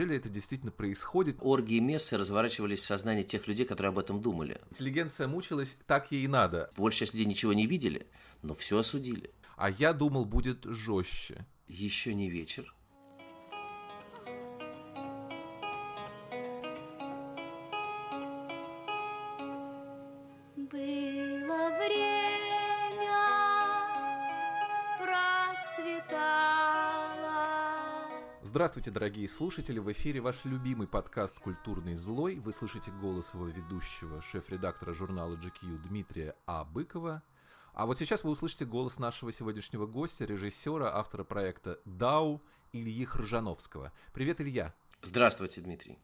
[0.00, 1.36] Неужели это действительно происходит?
[1.40, 4.58] Оргии и мессы разворачивались в сознании тех людей, которые об этом думали.
[4.70, 6.70] Интеллигенция мучилась, так ей и надо.
[6.74, 8.06] Большая часть людей ничего не видели,
[8.40, 9.30] но все осудили.
[9.58, 11.44] А я думал, будет жестче.
[11.68, 12.74] Еще не вечер.
[28.60, 29.78] Здравствуйте, дорогие слушатели!
[29.78, 32.38] В эфире ваш любимый подкаст «Культурный злой».
[32.40, 36.66] Вы слышите голос его ведущего, шеф-редактора журнала GQ Дмитрия А.
[36.66, 37.22] Быкова.
[37.72, 42.42] А вот сейчас вы услышите голос нашего сегодняшнего гостя, режиссера, автора проекта «Дау»
[42.74, 43.94] Ильи Хржановского.
[44.12, 44.74] Привет, Илья!
[45.00, 45.98] Здравствуйте, Дмитрий.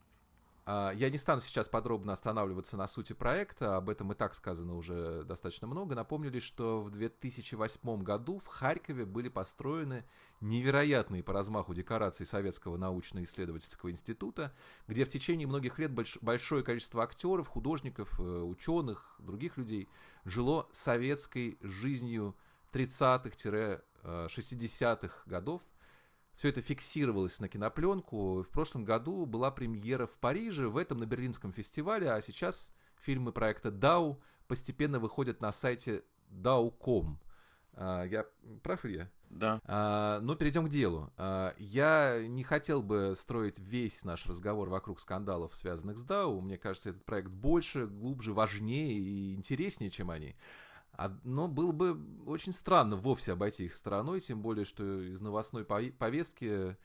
[0.69, 4.75] А, Я не стану сейчас подробно останавливаться на сути проекта, об этом и так сказано
[4.75, 5.95] уже достаточно много.
[5.95, 10.05] Напомню лишь, что в 2008 году в Харькове были построены
[10.41, 14.53] невероятные по размаху декорации Советского научно-исследовательского института,
[14.89, 19.89] где в течение многих лет больш- большое количество актеров, художников, э, ученых, других людей
[20.25, 22.35] жило советской жизнью
[22.73, 25.63] 30-х-60-х годов.
[26.37, 28.43] Все это фиксировалось на кинопленку.
[28.43, 33.33] В прошлом году была премьера в Париже, в этом на Берлинском фестивале, а сейчас фильмы
[33.33, 37.19] проекта DAO постепенно выходят на сайте DAO.com.
[37.73, 38.27] А, Я
[38.63, 39.11] прав, Илья?
[39.31, 39.61] Да.
[39.65, 41.11] А, Но перейдем к делу.
[41.17, 46.41] А, Я не хотел бы строить весь наш разговор вокруг скандалов, связанных с DAO.
[46.43, 50.37] Мне кажется, этот проект больше, глубже, важнее и интереснее, чем они.
[50.99, 55.65] А- Но было бы очень странно вовсе обойти их стороной, тем более, что из новостной
[55.65, 56.77] пове- повестки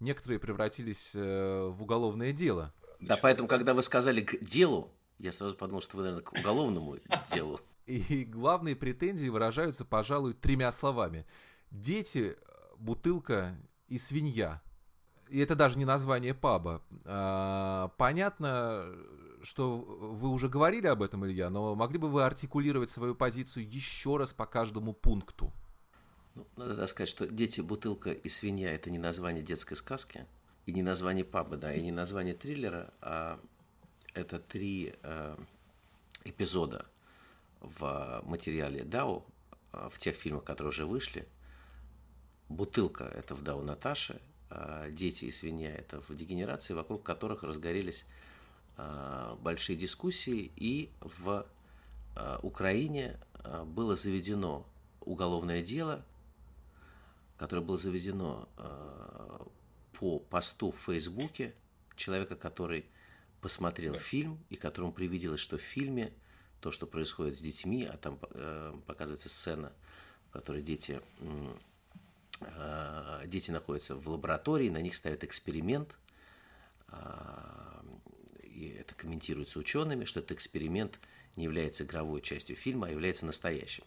[0.00, 2.72] некоторые превратились э, в уголовное дело.
[3.00, 6.96] Да, поэтому, когда вы сказали к делу, я сразу подумал, что вы, наверное, к уголовному
[7.32, 7.60] делу.
[7.86, 11.26] И главные претензии выражаются, пожалуй, тремя словами.
[11.70, 12.36] Дети,
[12.78, 13.56] бутылка
[13.88, 14.62] и свинья.
[15.28, 16.82] И это даже не название паба.
[17.04, 18.86] А, Понятно,
[19.42, 24.16] что вы уже говорили об этом, Илья, но могли бы вы артикулировать свою позицию еще
[24.16, 25.52] раз по каждому пункту?
[26.34, 30.26] Ну, надо сказать, что «Дети, бутылка и свинья»– это не название детской сказки,
[30.66, 33.40] и не название паба, да, и не название триллера, а
[34.14, 35.36] это три э,
[36.24, 36.86] эпизода
[37.60, 39.26] в материале Дау,
[39.72, 41.26] э, в тех фильмах, которые уже вышли.
[42.48, 44.20] «Бутылка»– это в Дау Наташи,
[44.50, 48.29] а «Дети и свинья»– это в «Дегенерации», вокруг которых разгорелись э,
[49.40, 51.46] большие дискуссии, и в
[52.16, 54.66] э, Украине э, было заведено
[55.00, 56.04] уголовное дело,
[57.38, 59.38] которое было заведено э,
[59.98, 61.54] по посту в Фейсбуке
[61.96, 62.84] человека, который
[63.40, 66.12] посмотрел фильм и которому привиделось, что в фильме
[66.60, 69.72] то, что происходит с детьми, а там э, показывается сцена,
[70.28, 71.00] в которой дети,
[72.40, 75.96] э, дети находятся в лаборатории, на них ставят эксперимент,
[76.88, 77.82] а,
[78.50, 80.98] и это комментируется учеными, что этот эксперимент
[81.36, 83.84] не является игровой частью фильма, а является настоящим.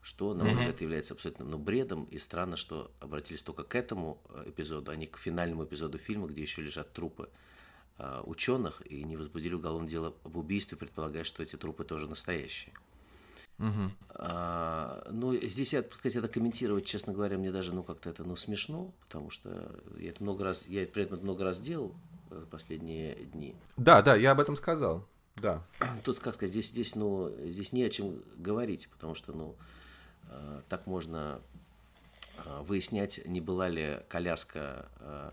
[0.00, 4.18] Что, на мой взгляд, является абсолютно ну, бредом, и странно, что обратились только к этому
[4.30, 7.28] э, эпизоду, а не к финальному эпизоду фильма, где еще лежат трупы
[7.98, 12.74] э, ученых, и не возбудили уголовное дело об убийстве, предполагая, что эти трупы тоже настоящие.
[14.10, 18.24] А, ну, здесь я, так сказать, это комментировать, честно говоря, мне даже, ну, как-то это,
[18.24, 21.94] ну, смешно, потому что я это много раз, я при этом много раз делал
[22.30, 23.54] э, последние дни.
[23.76, 25.06] Да, да, я об этом сказал.
[25.36, 25.62] Да.
[26.04, 29.56] Тут, как сказать, здесь, здесь, ну, здесь не о чем говорить, потому что, ну,
[30.28, 31.40] э, так можно
[32.44, 35.30] э, выяснять, не была ли коляска э,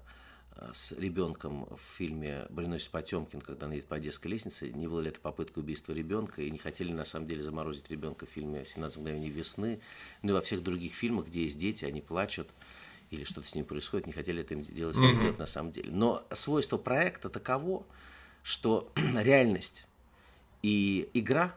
[0.58, 5.02] э, с ребенком в фильме «Броненосец Потемкин», когда она едет по Одесской лестнице, не была
[5.02, 8.64] ли это попытка убийства ребенка, и не хотели на самом деле заморозить ребенка в фильме
[8.64, 9.80] «17 мгновений весны»,
[10.22, 12.50] ну и во всех других фильмах, где есть дети, они плачут,
[13.12, 15.20] или что-то с ними происходит, не хотели это им делать, Мгм.
[15.20, 15.92] делать на самом деле.
[15.92, 17.86] Но свойство проекта таково,
[18.44, 19.86] что реальность
[20.62, 21.56] и игра,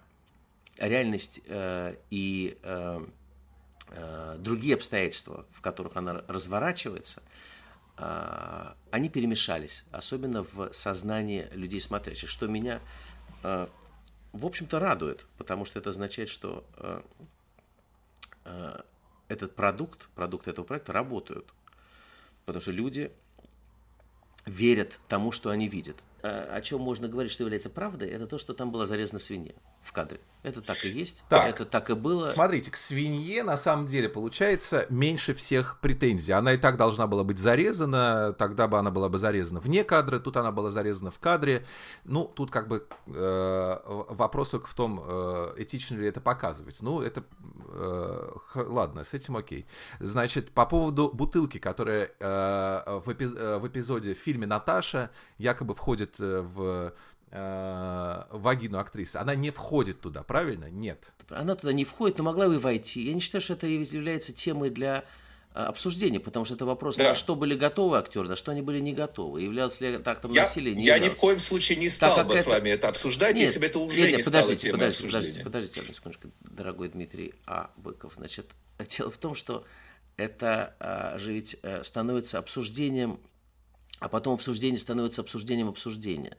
[0.77, 3.07] реальность э, и э,
[3.89, 7.23] э, другие обстоятельства, в которых она разворачивается,
[7.97, 12.81] э, они перемешались, особенно в сознании людей смотрящих, что меня,
[13.43, 13.67] э,
[14.33, 17.01] в общем-то, радует, потому что это означает, что э,
[18.45, 18.81] э,
[19.29, 21.47] этот продукт, продукт этого проекта работают,
[22.47, 23.13] потому что люди
[24.47, 25.97] верят тому, что они видят.
[26.23, 29.53] э, о чем можно говорить, что является правдой, это то, что там была зарезана свинья
[29.83, 30.21] в кадре.
[30.45, 31.25] Это так и есть.
[31.29, 31.49] Так.
[31.49, 32.29] Это так и было.
[32.29, 36.31] Смотрите, к свинье на самом деле получается меньше всех претензий.
[36.31, 40.21] Она и так должна была быть зарезана, тогда бы она была бы зарезана вне кадра,
[40.21, 41.67] тут она была зарезана в кадре.
[42.05, 46.79] Ну, тут как бы э, вопрос только в том, э, этично ли это показывать.
[46.83, 47.25] Ну, это...
[47.73, 49.67] э, ладно, с этим окей.
[49.99, 55.75] Значит, по поводу бутылки, которая э, в, эпиз- э, в эпизоде в фильме «Наташа» якобы
[55.75, 56.95] входит э, в
[57.31, 59.17] э, вагину актрисы.
[59.17, 60.71] Она не входит туда, правильно?
[60.71, 61.13] Нет.
[61.29, 63.03] Она туда не входит, но могла бы и войти.
[63.03, 65.05] Я не считаю, что это является темой для
[65.55, 67.05] а, обсуждения, потому что это вопрос, Да.
[67.11, 69.43] на что были готовы актеры, на что они были не готовы.
[69.43, 70.75] Являлся ли это актом Я, насилия?
[70.75, 73.47] Не я ни в коем случае не стал бы с это- вами это обсуждать, Нет,
[73.47, 75.45] если бы это уже нет, нет, не стало подождите, темой подождите, обсуждения.
[75.45, 77.71] подождите, подождите одну секундочку, дорогой Дмитрий А.
[77.77, 78.15] Быков.
[78.17, 78.47] Значит,
[78.99, 79.65] дело в том, что
[80.17, 83.19] это а, же ведь э, становится обсуждением,
[84.01, 86.37] а потом обсуждение становится обсуждением обсуждения.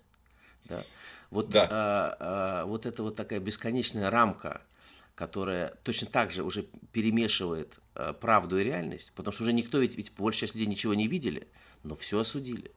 [0.70, 0.84] Да?
[1.32, 1.68] Вот, Да.
[1.70, 4.62] а, а, вот это вот такая бесконечная рамка,
[5.16, 9.96] которая точно так же уже перемешивает а, правду и реальность, потому что уже никто, ведь,
[9.96, 11.48] ведь большая часть людей ничего не видели,
[11.84, 12.72] но все осудили.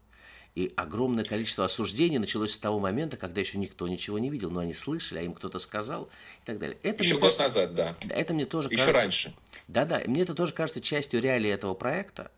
[0.55, 4.61] И огромное количество осуждений началось с того момента, когда еще никто ничего не видел, но
[4.61, 6.11] они слышали, а им кто-то сказал
[6.43, 6.77] и так далее.
[6.83, 7.97] Это, Еще год кажется- назад, да.
[8.11, 9.01] это мне тоже Еще кажется...
[9.01, 9.35] раньше.
[9.69, 12.31] Да-да, мне это тоже кажется частью реалии этого проекта.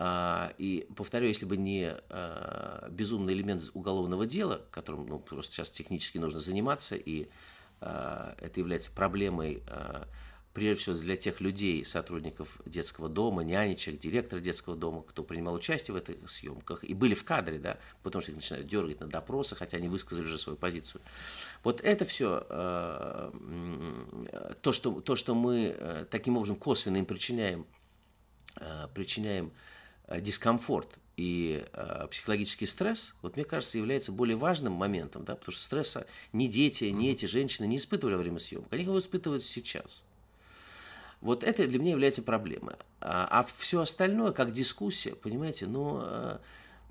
[0.00, 5.70] А, и повторю, если бы не а, безумный элемент уголовного дела, которым ну, просто сейчас
[5.70, 7.26] технически нужно заниматься, и
[7.80, 9.60] а, это является проблемой
[10.54, 15.94] прежде всего для тех людей, сотрудников детского дома, нянечек, директора детского дома, кто принимал участие
[15.94, 19.56] в этих съемках и были в кадре, да, потому что их начинают дергать на допросы,
[19.56, 21.00] хотя они высказали уже свою позицию.
[21.64, 22.44] Вот это все
[24.62, 27.66] то, что, то, что мы э, таким образом косвенно им причиняем,
[28.94, 29.52] причиняем
[30.20, 35.62] дискомфорт и э, психологический стресс, вот мне кажется, является более важным моментом, да, потому что
[35.62, 40.04] стресса ни дети, ни эти женщины не испытывали во время съемок, они его испытывают сейчас.
[41.20, 42.76] Вот это для меня является проблемой.
[43.00, 46.38] А, все остальное, как дискуссия, понимаете, ну, э,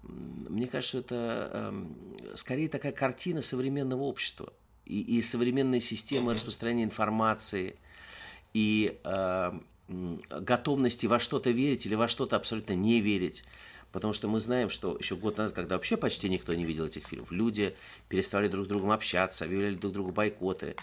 [0.04, 1.96] мне кажется, это эм,
[2.36, 4.52] скорее такая картина современного общества
[4.86, 7.78] и, и современной системы распространения информации,
[8.54, 13.44] и э, готовности во что-то верить или во что-то абсолютно не верить.
[13.92, 17.06] Потому что мы знаем, что еще год назад, когда вообще почти никто не видел этих
[17.06, 17.76] фильмов, люди
[18.10, 20.76] переставали друг с другом общаться, объявляли друг другу бойкоты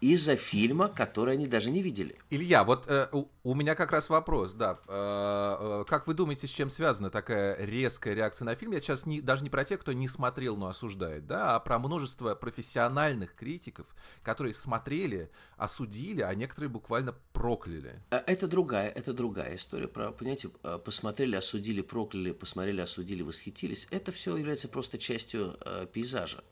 [0.00, 2.16] из-за фильма, который они даже не видели.
[2.30, 4.78] Илья, вот э, у, у меня как раз вопрос, да.
[4.86, 8.72] Э, э, как вы думаете, с чем связана такая резкая реакция на фильм?
[8.72, 11.78] Я сейчас не, даже не про тех, кто не смотрел, но осуждает, да, а про
[11.80, 13.86] множество профессиональных критиков,
[14.22, 18.00] которые смотрели, осудили, а некоторые буквально прокляли.
[18.10, 19.88] А Это другая, это другая история.
[19.88, 23.88] Про, понимаете, э, посмотрели, осудили, прокляли, посмотрели, осудили, восхитились.
[23.90, 26.44] Это все является просто частью э, пейзажа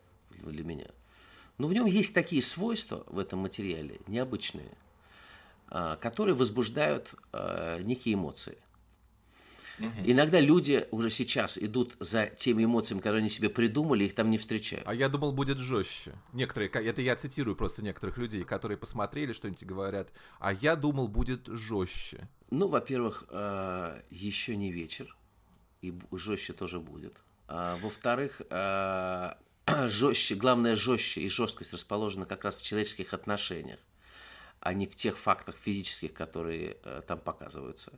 [0.42, 0.86] для меня.
[1.58, 4.70] Но в нем есть такие свойства в этом материале, необычные,
[5.68, 8.58] а, которые возбуждают а, некие эмоции.
[10.04, 14.38] Иногда люди уже сейчас идут за теми эмоциями, которые они себе придумали, их там не
[14.38, 14.86] встречают.
[14.86, 16.14] А я думал, будет жестче.
[16.32, 21.48] Некоторые, это я цитирую просто некоторых людей, которые посмотрели что-нибудь говорят, а я думал, будет
[21.48, 22.28] жестче.
[22.50, 23.24] Ну, во-первых,
[24.10, 25.16] еще не вечер,
[25.82, 27.16] и жестче тоже будет.
[27.46, 29.38] А, Во-вторых, а,
[29.88, 33.78] жестче, главное жестче и жесткость расположена как раз в человеческих отношениях,
[34.60, 37.92] а не в тех фактах физических, которые э, там показываются.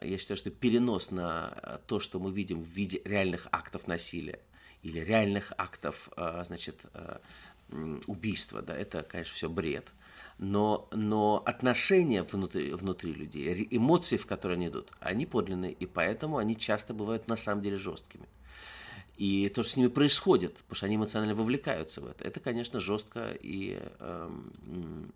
[0.00, 4.40] Я считаю, что перенос на э, то, что мы видим в виде реальных актов насилия
[4.82, 6.80] или реальных актов, э, значит,
[8.06, 9.88] убийства, да, это, конечно, все бред.
[10.38, 16.36] Но, но отношения внутри, внутри людей, эмоции, в которые они идут, они подлинные, и поэтому
[16.36, 18.26] они часто бывают на самом деле жесткими.
[19.16, 22.80] И то, что с ними происходит, потому что они эмоционально вовлекаются в это, это, конечно,
[22.80, 25.12] жестко и, эм,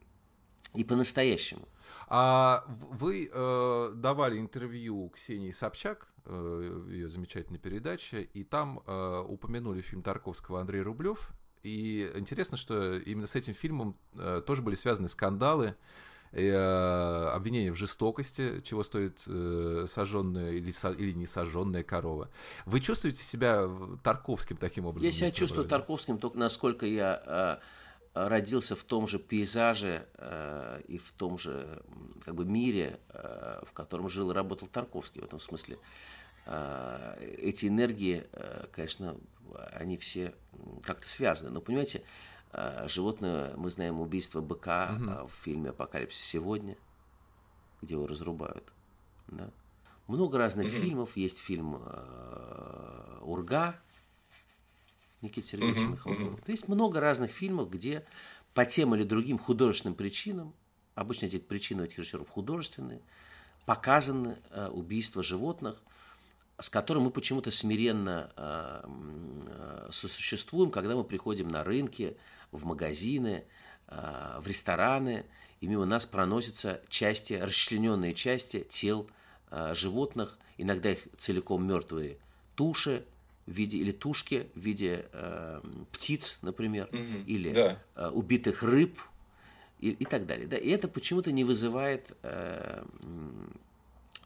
[0.74, 1.68] и по-настоящему.
[2.06, 9.80] А вы э, давали интервью Ксении Собчак, э, ее замечательной передаче, и там э, упомянули
[9.80, 11.32] фильм Тарковского Андрей Рублев.
[11.64, 15.74] И интересно, что именно с этим фильмом э, тоже были связаны скандалы,
[16.32, 16.54] э,
[17.34, 22.28] обвинения в жестокости, чего стоит э, сожженная или, или не сожженная корова.
[22.66, 25.06] Вы чувствуете себя в- Тарковским таким образом?
[25.06, 25.78] Я себя чувствую образом?
[25.80, 27.60] Тарковским только насколько я
[28.14, 31.82] э, родился в том же пейзаже э, и в том же
[32.24, 35.20] как бы мире, э, в котором жил и работал Тарковский.
[35.20, 35.78] В этом смысле
[36.46, 39.16] э, эти энергии, э, конечно,
[39.72, 40.34] они все
[40.82, 41.50] как-то связаны.
[41.50, 42.02] Но понимаете, э,
[42.86, 46.76] животное, мы знаем убийство быка э, в фильме «Апокалипсис сегодня»,
[47.82, 48.72] где его разрубают.
[49.28, 49.50] Да?
[50.06, 51.16] Много разных фильмов.
[51.16, 53.78] Есть фильм э, «Урга»,
[55.20, 56.36] Никита Сергеевича Мгм, Михалкова.
[56.38, 58.04] То есть много разных фильмов, где
[58.54, 60.54] по тем или другим художественным причинам,
[60.94, 63.00] обычно эти причины у этих режиссеров художественные,
[63.66, 65.82] показаны э, убийства животных,
[66.58, 72.16] с которым мы почему-то смиренно э, э, сосуществуем, когда мы приходим на рынки,
[72.52, 73.44] в магазины,
[73.88, 75.24] э, в рестораны,
[75.60, 79.08] и мимо нас проносятся части, расчлененные части тел
[79.50, 82.18] э, животных, иногда их целиком мертвые
[82.54, 83.04] туши
[83.46, 85.60] в виде или тушки в виде э,
[85.92, 87.24] птиц, например, Мгм.
[87.24, 87.78] или Да.
[87.96, 88.98] э, убитых рыб
[89.80, 90.46] и, и так далее.
[90.46, 90.56] Да?
[90.56, 92.84] И это почему-то не вызывает э,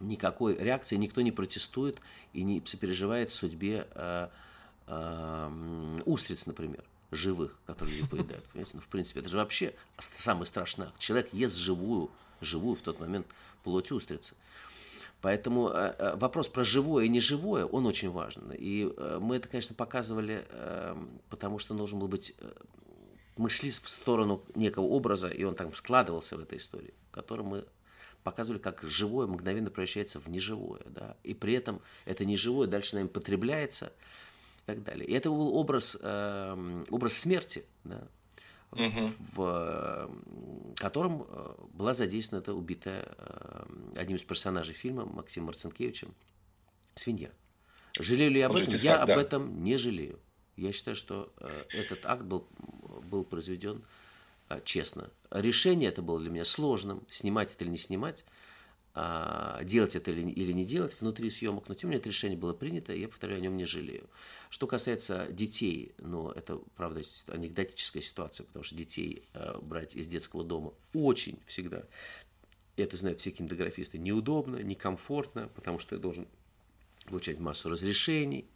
[0.00, 2.00] никакой реакции, никто не протестует
[2.33, 4.29] и не сопереживает судьбе э,
[4.87, 8.45] э, устриц, например, живых, которые люди поедают.
[8.47, 8.73] Понимаете?
[8.75, 10.99] Ну, в принципе, это же вообще с- самый страшный акт.
[10.99, 13.26] Человек ест живую, живую в тот момент
[13.62, 14.35] плоть устрицы.
[15.21, 18.50] Поэтому э, э, вопрос про живое и неживое, он очень важен.
[18.52, 20.97] И э, мы это, конечно, показывали, э,
[21.31, 22.35] потому что должен был быть...
[22.40, 22.50] э,
[23.37, 27.64] мы шли в сторону некого образа, и он там складывался в этой истории, который мы
[28.25, 30.83] показывали, как живое мгновенно превращается в неживое.
[30.87, 31.16] Да?
[31.23, 33.92] И при этом это неживое дальше нами потребляется
[34.62, 35.07] и так далее.
[35.07, 38.09] И это был образ, э, образ смерти, да?
[38.73, 39.14] в, Мгм.
[39.35, 43.64] в, э, котором э, была задействована эта убитая э,
[43.97, 46.14] одним из персонажей фильма Максимом Марцинкевичем
[46.95, 47.31] свинья.
[47.99, 48.75] Жалею ли я об этом?
[48.75, 49.14] Я да.
[49.14, 50.19] об этом не жалею.
[50.57, 51.33] Я считаю, что
[51.71, 52.47] этот акт был,
[53.04, 53.83] был произведен
[54.64, 55.11] честно.
[55.31, 58.25] Решение это было для меня сложным, снимать это или не снимать,
[58.95, 62.53] делать это или, или не делать внутри съемок, но тем не менее это решение было
[62.53, 64.05] принято, и я, повторяю, о нем не жалею.
[64.51, 70.45] Что касается детей, ну, это, правда, анекдотическая ситуация, потому что детей э, брать из детского
[70.45, 71.85] дома очень всегда,
[72.77, 76.27] это знают все кинематографисты, неудобно, некомфортно, потому что ты должен
[77.07, 78.47] получать массу разрешений,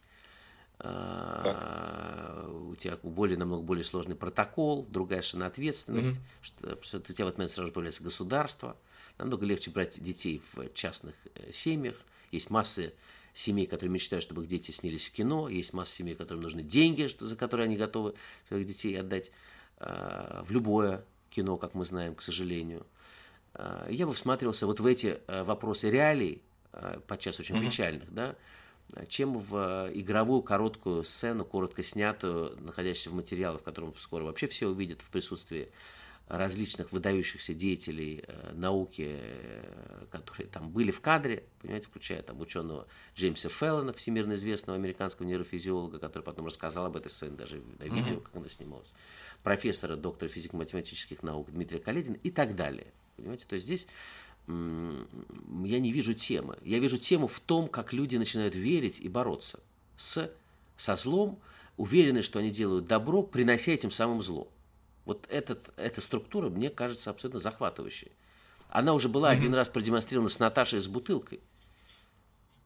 [0.78, 7.24] а, у тебя более, намного более сложный протокол, другая совершенно ответственность, что, что у тебя
[7.24, 8.76] в этот момент сразу появляется государство.
[9.18, 11.96] Намного легче брать детей в частных э, семьях.
[12.30, 12.92] Есть массы
[13.36, 15.48] семей, которые мечтают, чтобы их дети снялись в кино.
[15.48, 18.14] Есть масса семей, которым нужны деньги, что, за которые они готовы
[18.48, 19.30] своих детей отдать
[19.78, 22.86] а, в любое кино, как мы знаем, к сожалению.
[23.54, 26.42] А, Я бы всматривался вот в эти э, вопросы реалий,
[26.72, 28.36] э, подчас очень печальных, да,
[29.08, 34.68] чем в игровую короткую сцену, коротко снятую, находящуюся в материалах, в котором скоро вообще все
[34.68, 35.70] увидят в присутствии
[36.28, 42.88] различных выдающихся деятелей э, науки, э, которые там были в кадре, понимаете, включая там ученого
[43.14, 48.20] Джеймса Феллона, всемирно известного американского нейрофизиолога, который потом рассказал об этой сцене даже на видео,
[48.20, 48.92] как она снималась,
[49.44, 52.88] профессора, доктора физико-математических наук Дмитрия Каледина и так далее.
[53.16, 53.86] Понимаете, то есть здесь
[54.48, 56.56] я не вижу темы.
[56.62, 59.60] Я вижу тему в том, как люди начинают верить и бороться
[59.96, 60.30] с,
[60.76, 61.38] со злом,
[61.76, 64.48] уверены, что они делают добро, принося этим самым зло.
[65.06, 68.12] Вот этот, эта структура мне кажется абсолютно захватывающей.
[68.68, 71.40] Она уже была один раз продемонстрирована с Наташей с бутылкой.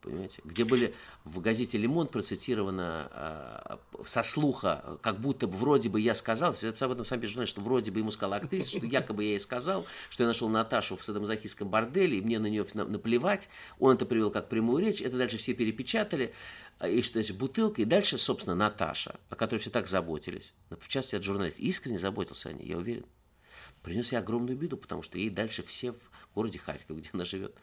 [0.03, 0.41] Понимаете?
[0.45, 6.15] Где были в газете «Лимон» процитировано а, со слуха, как будто бы вроде бы я
[6.15, 9.25] сказал, я об этом сам пишу, знаешь, что вроде бы ему сказала актриса, что якобы
[9.25, 12.87] я ей сказал, что я нашел Наташу в садомазохистском борделе, и мне на нее на-
[12.87, 13.51] наплевать.
[13.79, 16.33] Он это привел как прямую речь, это дальше все перепечатали,
[16.79, 20.89] а, и что это бутылка, и дальше, собственно, Наташа, о которой все так заботились, в
[20.89, 23.05] частности, от журналист, искренне заботился о ней, я уверен
[23.83, 25.99] принес ей огромную беду, потому что ей дальше все в
[26.35, 27.55] городе Харьков, где она живет,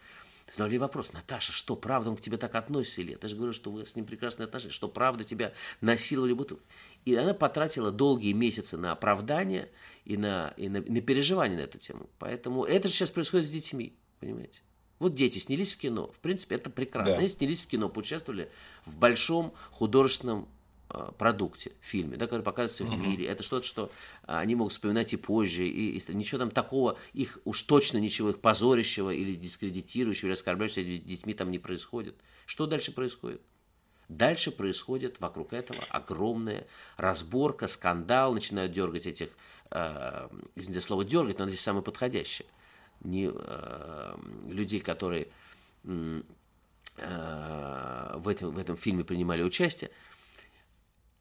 [0.54, 3.22] задали вопрос, Наташа, что, правда он к тебе так относится или нет?
[3.22, 6.66] Я же говорю, что вы с ним прекрасные отношения, что правда тебя насиловали бутылкой.
[7.04, 9.70] И она потратила долгие месяцы на оправдание
[10.04, 12.08] и на, и на, на переживание на эту тему.
[12.18, 14.60] Поэтому это же сейчас происходит с детьми, понимаете?
[14.98, 16.10] Вот дети снялись в кино.
[16.10, 17.12] В принципе, это прекрасно.
[17.12, 17.18] Да.
[17.18, 18.50] Они снялись в кино, поучаствовали
[18.84, 20.48] в большом художественном
[21.18, 23.26] продукте, фильме, да, который показывается в мире.
[23.26, 23.90] Это что-то, что
[24.24, 25.66] а, они могут вспоминать и позже.
[25.66, 30.84] И, и ничего там такого, их уж точно ничего их позорящего или дискредитирующего, или оскорбляющего
[30.84, 32.16] детьми там не происходит.
[32.46, 33.42] Что дальше происходит?
[34.08, 36.66] Дальше происходит вокруг этого огромная
[36.96, 39.28] разборка, скандал, начинают дергать этих,
[39.70, 42.48] э, извините слово дергать, но здесь самое подходящее.
[43.02, 44.16] Не, э,
[44.48, 45.28] людей, которые
[45.84, 46.22] э,
[48.16, 49.90] в, этом, в этом фильме принимали участие.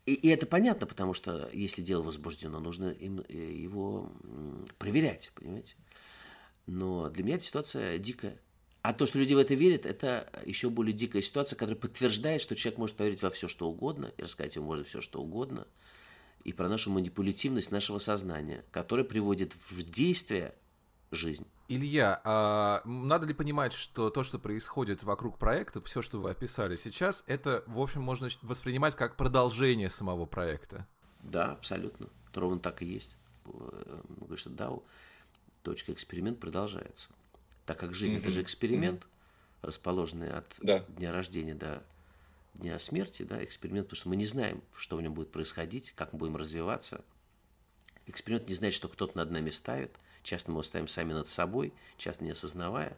[0.07, 4.09] И, и это понятно, потому что если дело возбуждено, нужно им, э, его
[4.79, 5.75] проверять, понимаете?
[6.65, 8.39] Но для меня эта ситуация дикая.
[8.81, 12.55] А то, что люди в это верят, это еще более дикая ситуация, которая подтверждает, что
[12.55, 15.67] человек может поверить во все, что угодно, и рассказать ему можно все, что угодно,
[16.45, 20.55] и про нашу манипулятивность нашего сознания, которая приводит в действие
[21.11, 26.31] жизнь, Илья, а надо ли понимать, что то, что происходит вокруг проекта, все, что вы
[26.31, 30.87] описали сейчас, это, в общем, можно воспринимать как продолжение самого проекта?
[31.21, 32.07] Да, абсолютно.
[32.33, 33.17] Ровно так и есть.
[33.45, 34.83] Говорит, что DAO,
[35.63, 37.09] точка эксперимент продолжается.
[37.65, 38.19] Так как жизнь mm-hmm.
[38.19, 39.67] это же эксперимент, mm-hmm.
[39.67, 40.79] расположенный от да.
[40.87, 41.83] дня рождения до
[42.53, 46.13] дня смерти, да, эксперимент, потому что мы не знаем, что в нем будет происходить, как
[46.13, 47.03] мы будем развиваться.
[48.07, 49.91] Эксперимент не значит, что кто-то над нами ставит–
[50.27, 52.97] Часто мы его ставим сами над собой, часто не осознавая.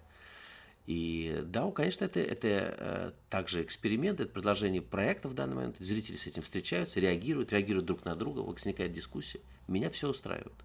[0.87, 5.75] И да, конечно, это, это э, также эксперимент, это продолжение проекта в данный момент.
[5.77, 9.41] Зрители с этим встречаются, реагируют, реагируют друг на друга, возникает дискуссия.
[9.67, 10.55] Меня все устраивает.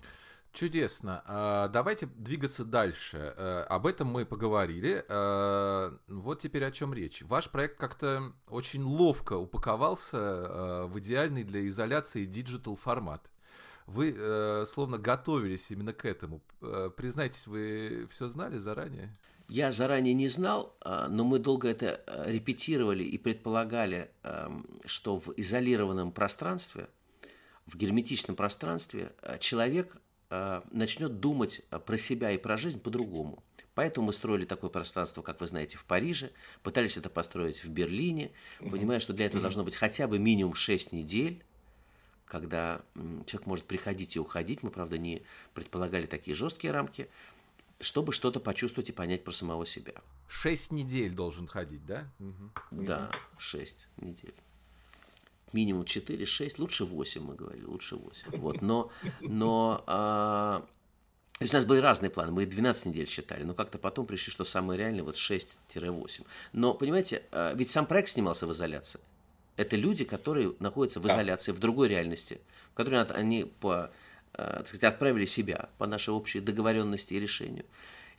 [0.54, 1.22] Чудесно.
[1.26, 3.34] А, давайте двигаться дальше.
[3.36, 5.04] Э, об этом мы поговорили.
[5.06, 7.20] Э, вот теперь о чем речь.
[7.24, 13.28] Ваш проект как-то очень ловко упаковался в идеальный для изоляции digital формат.
[13.86, 16.40] Вы э, словно готовились именно к этому.
[16.62, 19.14] Э, признайтесь, вы все знали заранее?
[19.48, 25.18] Я заранее не знал, а, но мы долго это э, репетировали и предполагали, эм, что
[25.18, 26.88] в изолированном пространстве,
[27.66, 29.96] в герметичном пространстве э, человек
[30.72, 33.44] начнет думать про себя и про жизнь по-другому.
[33.74, 36.32] Поэтому мы строили такое пространство, как вы знаете, в Париже,
[36.64, 40.90] пытались это построить в Берлине, понимая, что для этого должно быть хотя бы минимум 6
[40.90, 41.44] недель,
[42.34, 42.82] когда
[43.26, 45.22] человек может приходить и уходить, мы, правда, не
[45.54, 47.08] предполагали такие жесткие рамки,
[47.78, 49.94] чтобы что-то почувствовать и понять про самого себя.
[50.26, 52.10] Шесть недель должен ходить, да?
[52.18, 52.82] Угу.
[52.82, 54.34] Да, шесть недель.
[55.52, 58.36] Минимум четыре, шесть, лучше восемь, мы говорили, лучше восемь.
[58.36, 60.66] Вот, но, но а,
[61.38, 64.32] то есть у нас были разные планы, мы 12 недель считали, но как-то потом пришли,
[64.32, 66.26] что самое реальное вот 6-8.
[66.52, 68.98] Но, понимаете, а, ведь сам проект снимался в изоляции.
[69.56, 72.40] Это люди, которые находятся в изоляции, в другой реальности,
[72.73, 73.90] в которой они по,
[74.32, 77.64] э, так сказать, отправили себя по нашей общей договоренности и решению.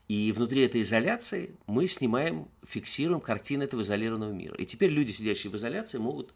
[0.08, 4.56] И внутри этой изоляции мы снимаем, фиксируем картины этого изолированного мира.
[4.56, 6.34] И теперь люди, сидящие в изоляции, могут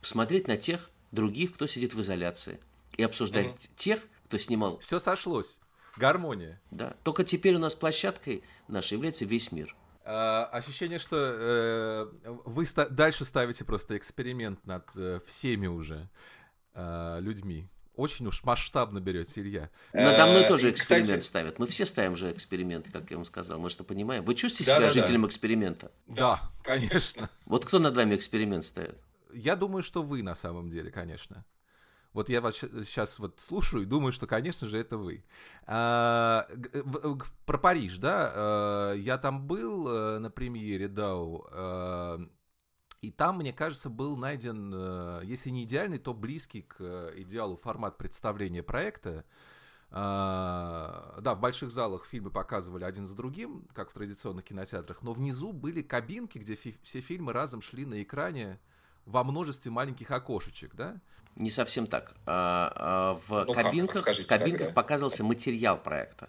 [0.00, 2.60] посмотреть на тех других, кто сидит в изоляции,
[2.96, 3.58] и обсуждать угу.
[3.76, 4.78] тех, кто снимал.
[4.78, 5.58] Все сошлось.
[5.96, 6.60] Гармония.
[6.70, 6.94] Да.
[7.02, 9.74] Только теперь у нас площадкой нашей является весь мир.
[10.02, 16.08] Uh, ощущение, что uh, вы ста- дальше ставите просто эксперимент над uh, всеми уже
[16.74, 17.68] людьми.
[17.96, 19.70] Очень уж масштабно берете, Илья.
[19.92, 21.24] Надо мной тоже эксперимент кстати...
[21.24, 21.58] ставят.
[21.58, 23.58] Мы все ставим же эксперименты, как я вам сказал.
[23.58, 24.24] Мы что понимаем.
[24.24, 25.28] Вы чувствуете да, себя да, жителем да.
[25.28, 25.92] эксперимента?
[26.06, 27.28] Да, конечно.
[27.44, 28.96] Вот кто над вами эксперимент ставит?
[29.34, 31.44] Я думаю, что вы на самом деле, конечно.
[32.12, 35.24] Вот я вас сейчас вот слушаю и думаю, что, конечно же, это вы.
[35.66, 36.48] А,
[37.46, 38.32] про Париж, да?
[38.34, 42.20] А, я там был э, на премьере Дау, а,
[43.00, 47.96] и там, мне кажется, был найден, э, если не идеальный, то близкий к идеалу формат
[47.96, 49.24] представления проекта.
[49.92, 55.12] Uh, да, в больших залах фильмы показывали один за другим, как в традиционных кинотеатрах, но
[55.12, 58.60] внизу были кабинки, где фи- все фильмы разом шли на экране
[59.04, 61.00] во множестве маленьких окошечек, да?
[61.36, 62.14] Не совсем так.
[62.26, 64.16] А, а, в ну, кабинках, как?
[64.16, 66.28] в кабинках так, показывался материал проекта.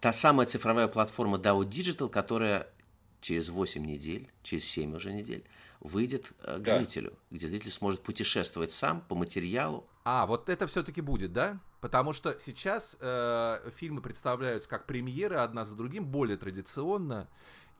[0.00, 2.68] Та самая цифровая платформа DAO Digital, которая
[3.20, 5.44] через 8 недель, через 7 уже недель,
[5.80, 6.78] выйдет э, к да.
[6.78, 9.86] зрителю, где зритель сможет путешествовать сам по материалу.
[10.04, 11.58] А, вот это все-таки будет, да?
[11.80, 17.28] Потому что сейчас э, фильмы представляются как премьеры одна за другим, более традиционно.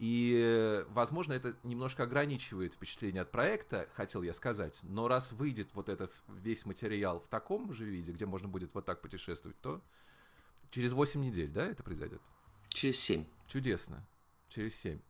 [0.00, 4.80] И, возможно, это немножко ограничивает впечатление от проекта, хотел я сказать.
[4.84, 8.86] Но раз выйдет вот этот весь материал в таком же виде, где можно будет вот
[8.86, 9.82] так путешествовать, то
[10.70, 12.22] через 8 недель, да, это произойдет?
[12.70, 13.26] Через 7.
[13.46, 14.08] Чудесно.
[14.48, 15.00] Через 7.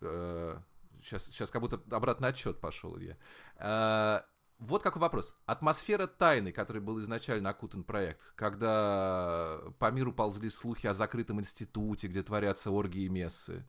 [1.02, 3.16] Сейчас, э, сейчас как будто обратный отчет пошел, Илья.
[3.58, 4.22] Э,
[4.58, 5.36] вот какой вопрос.
[5.46, 12.08] Атмосфера тайны, который был изначально окутан проект, когда по миру ползли слухи о закрытом институте,
[12.08, 13.64] где творятся оргии и мессы,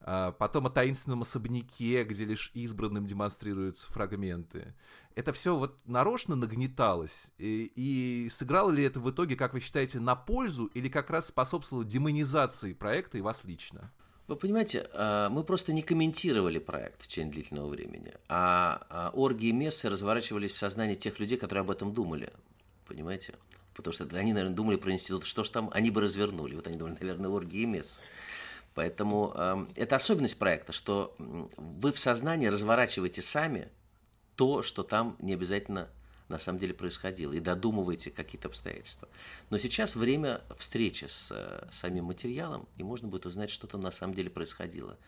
[0.00, 4.74] потом о таинственном особняке, где лишь избранным демонстрируются фрагменты.
[5.14, 7.32] Это все вот нарочно нагнеталось.
[7.38, 11.28] И, и сыграло ли это в итоге, как вы считаете, на пользу или как раз
[11.28, 13.90] способствовало демонизации проекта и вас лично?
[14.26, 19.50] Вы понимаете, а, мы просто не комментировали проект в течение длительного времени, а, а оргии
[19.50, 22.32] и мессы разворачивались в сознании тех людей, которые об этом думали.
[22.86, 23.34] Понимаете?
[23.74, 26.56] Потому что они, наверное, думали про институт, что ж там, они бы развернули.
[26.56, 28.00] Вот они думали, наверное, оргии и мессы.
[28.76, 33.70] Поэтому э, это особенность проекта, что вы в сознании разворачиваете сами
[34.34, 35.88] то, что там не обязательно
[36.28, 39.08] на самом деле происходило, и додумываете какие-то обстоятельства.
[39.48, 43.90] Но сейчас время встречи с э, самим материалом, и можно будет узнать, что там на
[43.90, 44.98] самом деле происходило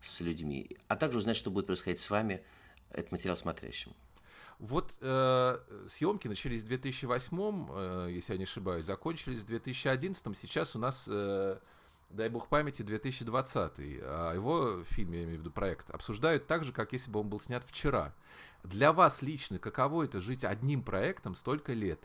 [0.00, 2.44] с людьми, а также узнать, что будет происходить с вами,
[2.92, 3.92] этот материал смотрящим.
[4.60, 5.58] Вот э,
[5.88, 10.38] съемки начались в 2008, э, если я не ошибаюсь, закончились в 2011.
[10.38, 11.58] Сейчас у нас э,
[12.10, 16.72] дай бог памяти, 2020, а его фильм, я имею в виду проект, обсуждают так же,
[16.72, 18.14] как если бы он был снят вчера.
[18.64, 22.00] Для вас лично каково это жить одним проектом столько лет?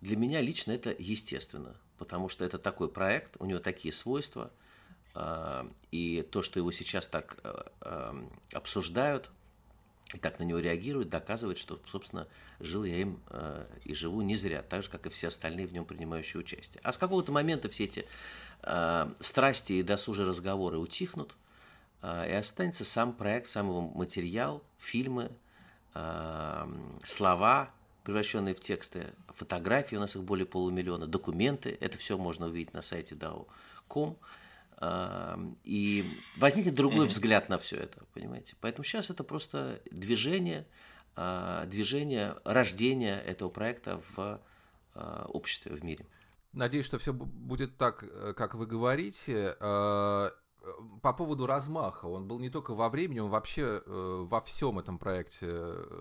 [0.00, 4.50] Для меня лично это естественно, потому что это такой проект, у него такие свойства,
[5.14, 9.30] а, и то, что его сейчас так э, э, обсуждают,
[10.14, 12.26] и так на него реагируют, доказывает, что, собственно,
[12.58, 13.20] жил я им
[13.84, 16.80] и живу не зря, так же, как и все остальные в нем принимающие участие.
[16.82, 18.06] А с какого-то момента все эти
[19.20, 21.34] страсти и досужие разговоры утихнут,
[22.02, 25.30] э, и останется сам проект, сам материал, фильмы,
[25.94, 26.66] э,
[27.04, 27.70] слова,
[28.04, 32.82] превращенные в тексты, фотографии, у нас их более полумиллиона, документы, это все можно увидеть на
[32.82, 34.16] сайте DAO.com.
[35.64, 37.08] И возникнет другой mm-hmm.
[37.08, 38.54] взгляд на все это, понимаете?
[38.62, 40.66] Поэтому сейчас это просто движение,
[41.66, 44.40] движение рождения этого проекта в
[44.94, 46.06] обществе, в мире.
[46.52, 49.56] Надеюсь, что все будет так, э, как вы говорите.
[49.60, 50.32] А,
[51.02, 54.98] по поводу размаха, он был не только во времени, он вообще э, во всем этом
[54.98, 55.46] проекте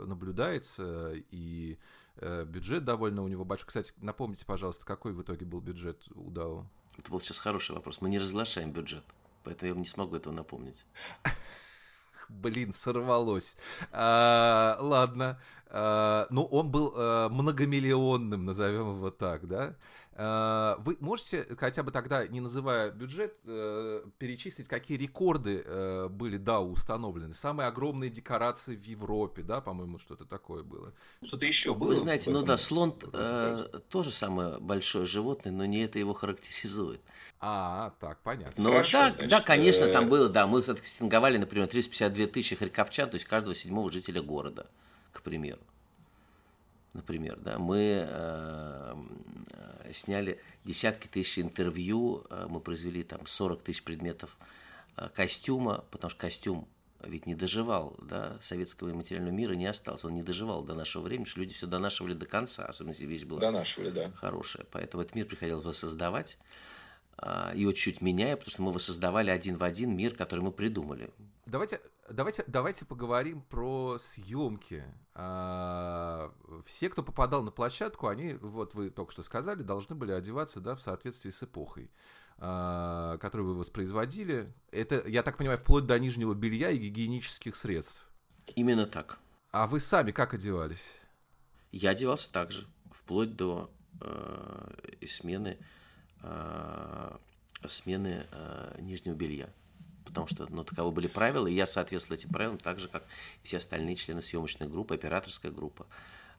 [0.06, 1.78] наблюдается, и
[2.18, 3.68] э, бюджет довольно у него большой.
[3.68, 6.66] Кстати, напомните, пожалуйста, какой в итоге был бюджет у DAO?
[6.98, 8.02] Это был сейчас хороший вопрос.
[8.02, 9.04] Мы не разглашаем бюджет,
[9.44, 10.86] поэтому я не смогу этого напомнить.
[12.30, 13.56] Блин, сорвалось.
[13.92, 15.40] А, ладно.
[15.72, 19.76] А, ну, он был а, многомиллионным, назовем его так, да?
[20.22, 26.38] А, вы можете, хотя бы тогда, не называя бюджет, а, перечислить, какие рекорды а, были,
[26.38, 27.34] да, установлены?
[27.34, 30.92] Самые огромные декорации в Европе, да, по-моему, что-то такое было.
[31.24, 31.90] Что-то еще было?
[31.90, 37.02] Вы знаете, ну да, слон э, тоже самое большое животное, но не это его характеризует.
[37.40, 38.62] А, так, понятно.
[38.62, 42.58] Ну Хорошо, да, значит, да, конечно, э, там было, да, мы стинговали, например, 352 тысячи
[42.58, 44.68] харьковчан, то есть каждого седьмого жителя города,
[45.12, 45.62] к примеру.
[46.94, 48.96] Например, да, мы э,
[49.52, 54.36] э, сняли десятки тысяч интервью, э, мы произвели там 40 тысяч предметов
[54.98, 56.68] э, костюма, потому что костюм
[57.04, 61.04] ведь не доживал, да, советского и материального мира не остался, он не доживал до нашего
[61.04, 64.12] времени, что люди все донашивали до конца, особенно если вещь была Донашивали, да.
[64.16, 64.66] хорошая.
[64.72, 66.38] Поэтому этот мир приходилось воссоздавать.
[67.18, 71.10] а, Его чуть меняя, потому что мы воссоздавали один в один мир, который мы придумали.
[71.50, 74.84] Давайте, давайте, давайте поговорим про съемки.
[75.16, 76.32] А,
[76.66, 80.76] Все, кто попадал на площадку, они, вот вы только что сказали, должны были одеваться да,
[80.76, 81.90] в соответствии с эпохой,
[82.38, 84.54] а, которую вы воспроизводили.
[84.72, 88.08] Это, я так понимаю, вплоть до нижнего белья и гигиенических средств.
[88.56, 89.18] Именно так.
[89.52, 91.00] А вы сами как одевались?
[91.72, 94.72] Я одевался так же, вплоть до э,
[95.08, 95.58] смены,
[96.22, 97.18] э,
[97.68, 99.50] смены э, нижнего белья.
[100.10, 103.06] Потому что ну, таковы были правила, и я соответствовал этим правилам так же, как
[103.44, 105.88] все остальные члены съемочной группы, операторская группа,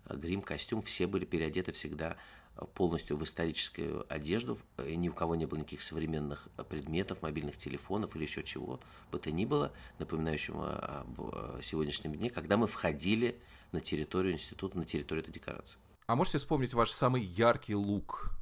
[0.06, 2.16] э, грим, костюм, все были переодеты всегда
[2.56, 7.22] э, полностью в историческую одежду, и ни у кого не было никаких современных э, предметов,
[7.22, 8.80] мобильных телефонов или еще чего
[9.12, 13.40] бы то ни было, напоминающего об э, сегодняшнем дне, когда мы входили
[13.72, 15.78] на территорию института, на территорию этой декорации.
[16.06, 18.32] А можете вспомнить ваш самый яркий лук?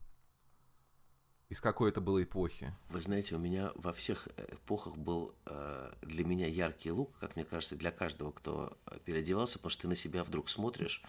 [1.49, 2.75] Из какой это было эпохи?
[2.91, 7.45] Вы знаете, у меня во всех эпохах был э, для меня яркий лук, как мне
[7.47, 11.03] кажется, для каждого, кто переодевался, потому что ты на себя вдруг смотришь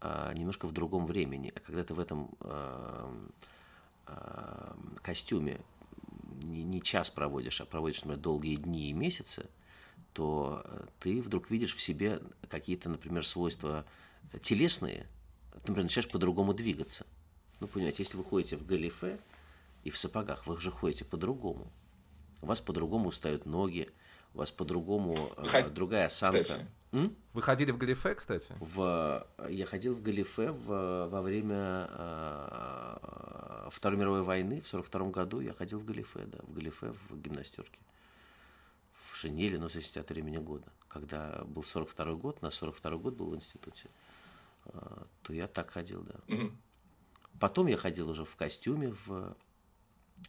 [0.00, 1.52] э, немножко в другом времени.
[1.54, 3.28] А когда ты в этом э,
[4.08, 5.60] э, костюме
[6.42, 9.46] не, не час проводишь, а проводишь, например, долгие дни и месяцы,
[10.12, 10.64] то
[10.98, 13.84] ты вдруг видишь в себе какие-то, например, свойства
[14.42, 15.06] телесные,
[15.52, 17.06] ты, например, начинаешь по-другому двигаться.
[17.60, 19.20] Ну, понимаете, если вы ходите в галифе
[19.84, 21.72] и в сапогах, вы же ходите по-другому.
[22.42, 23.90] У вас по-другому устают ноги,
[24.34, 26.42] у вас по-другому э, Ход- другая осанка.
[26.42, 26.66] кстати.
[26.92, 27.14] М?
[27.34, 28.54] Вы ходили в галифе, кстати?
[28.60, 35.40] В, я ходил в галифе в, во время э, Второй мировой войны, в 42 году
[35.40, 37.78] я ходил в галифе, да, в галифе, в гимнастерке.
[39.10, 40.66] В шинели, но зависит от времени года.
[40.88, 43.88] Когда был 42 год, на 42 год был в институте,
[44.66, 44.78] э,
[45.22, 46.14] то я так ходил, да.
[47.40, 49.36] Потом я ходил уже в костюме в,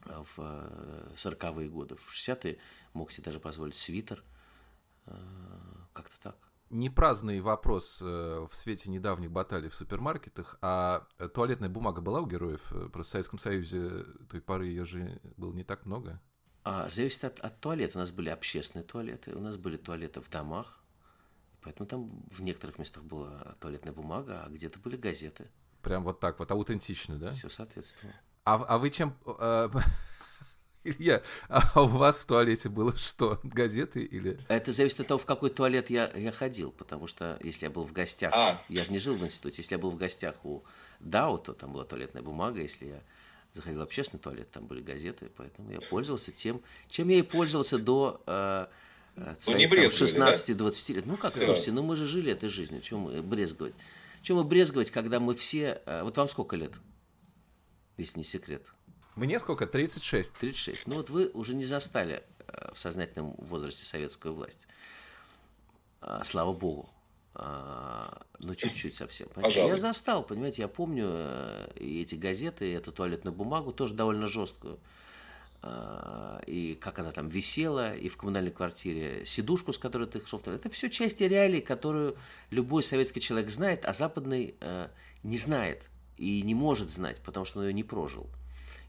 [0.06, 0.40] в
[1.16, 1.96] 40-е годы.
[1.96, 2.58] В 60-е
[2.94, 4.24] мог себе даже позволить свитер.
[5.06, 5.16] Э,
[5.94, 6.36] Как-то так.
[6.70, 12.22] Не праздный вопрос э, в свете недавних баталий в супермаркетах, а э, туалетная бумага была
[12.22, 12.62] у героев?
[12.72, 16.22] Э, Просто в Советском Союзе той поры ее же было не так много.
[16.64, 17.98] А, зависит от, от туалета.
[17.98, 20.84] У нас были общественные туалеты, у нас были туалеты в домах.
[21.62, 25.50] Поэтому там в некоторых местах была туалетная бумага, а где-то были газеты.
[25.82, 27.34] Прям вот так вот, аутентично, да?
[27.34, 28.16] Все соответствовало.
[28.46, 29.16] А, а вы чем...
[29.26, 29.70] э,
[30.84, 33.40] Илья, а у вас в туалете было что?
[33.44, 34.40] Газеты или...
[34.48, 37.84] Это зависит от того, в какой туалет я, я ходил, потому что если я был
[37.84, 38.62] в гостях, А.
[38.70, 40.64] я же не жил в институте, если я был в гостях у
[41.00, 43.02] Дау, то там была туалетная бумага, если я
[43.54, 47.78] заходил в общественный туалет, там были газеты, поэтому я пользовался тем, чем я и пользовался
[47.78, 48.68] до э,
[49.18, 51.06] э, Ну, не своих, там, брезговали, 16-20 лет.
[51.06, 51.46] Ну как, Всё.
[51.46, 53.74] слушайте, ну мы же жили этой жизнью, чем мы брезговать?
[54.22, 55.82] Чем мы брезговать, когда мы все...
[55.86, 56.72] э, вот вам сколько лет,
[58.00, 58.64] если не секрет?
[59.16, 59.68] Мне сколько?
[59.68, 60.34] 36.
[60.34, 60.88] 36.
[60.88, 64.68] Ну вот вы уже не застали э, в сознательном возрасте советскую власть.
[66.02, 66.90] А, Слава богу.
[67.36, 69.28] А, Ну, чуть-чуть совсем.
[69.30, 69.72] Пожалуй.
[69.72, 74.28] Я застал, понимаете, я помню э, и эти газеты, и эту туалетную бумагу, тоже довольно
[74.28, 74.80] жесткую.
[75.62, 80.42] А, И как она там висела, и в коммунальной квартире сидушку, с которой ты шел.
[80.46, 82.16] Это все части реалий, которую
[82.50, 84.88] любой советский человек знает, а западный э,
[85.24, 85.84] не знает
[86.20, 88.30] и не может знать, потому что он ее не прожил.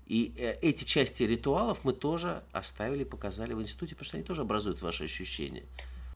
[0.06, 4.42] И э, эти части ритуалов мы тоже оставили, показали в институте, потому что они тоже
[4.42, 5.64] образуют ваши ощущения.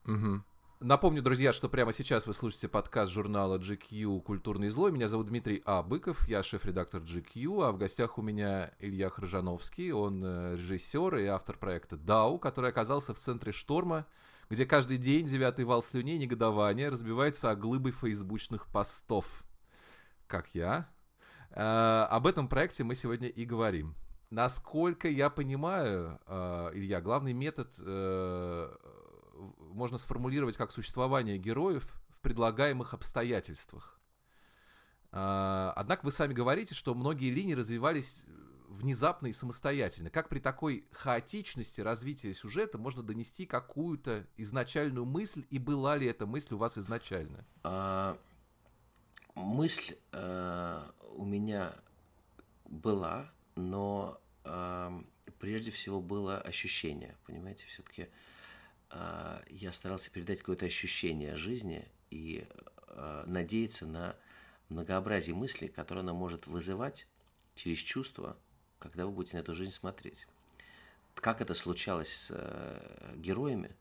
[0.05, 0.45] Мгм.
[0.81, 4.91] Напомню, друзья, что прямо сейчас вы слушаете подкаст журнала GQ «Культурный злой».
[4.91, 5.85] Меня зовут Дмитрий А.
[5.85, 11.27] Быков, я шеф-редактор GQ, а в гостях у меня Илья Хржановский, он э, режиссер и
[11.27, 14.07] автор проекта «Дау», который оказался в центре шторма,
[14.51, 19.45] где каждый день девятый вал слюней негодования разбивается о глыбы фейсбучных постов.
[20.27, 20.89] Как я.
[21.55, 23.95] Э, об этом проекте мы сегодня и говорим.
[24.31, 28.77] Насколько я понимаю, э, Илья, главный метод э,
[29.59, 34.01] можно сформулировать как существование героев в предлагаемых обстоятельствах.
[35.17, 38.25] Однако вы сами говорите, что многие линии развивались
[38.69, 40.11] внезапно и самостоятельно.
[40.11, 46.27] Как при такой хаотичности развития сюжета можно донести какую-то изначальную мысль, и была ли эта
[46.27, 47.47] мысль у вас изначально?
[47.63, 48.19] А,
[49.35, 50.83] мысль э,
[51.17, 51.75] у меня
[52.65, 55.03] была, но э,
[55.39, 58.09] прежде всего было ощущение, понимаете, все-таки
[59.51, 62.47] я старался передать какое-то ощущение жизни и
[62.89, 64.17] э, надеяться на
[64.69, 67.07] многообразие мыслей, которые она может вызывать
[67.55, 68.37] через чувства,
[68.79, 70.27] когда вы будете на эту жизнь смотреть.
[71.15, 73.75] Как это случалось с э, героями,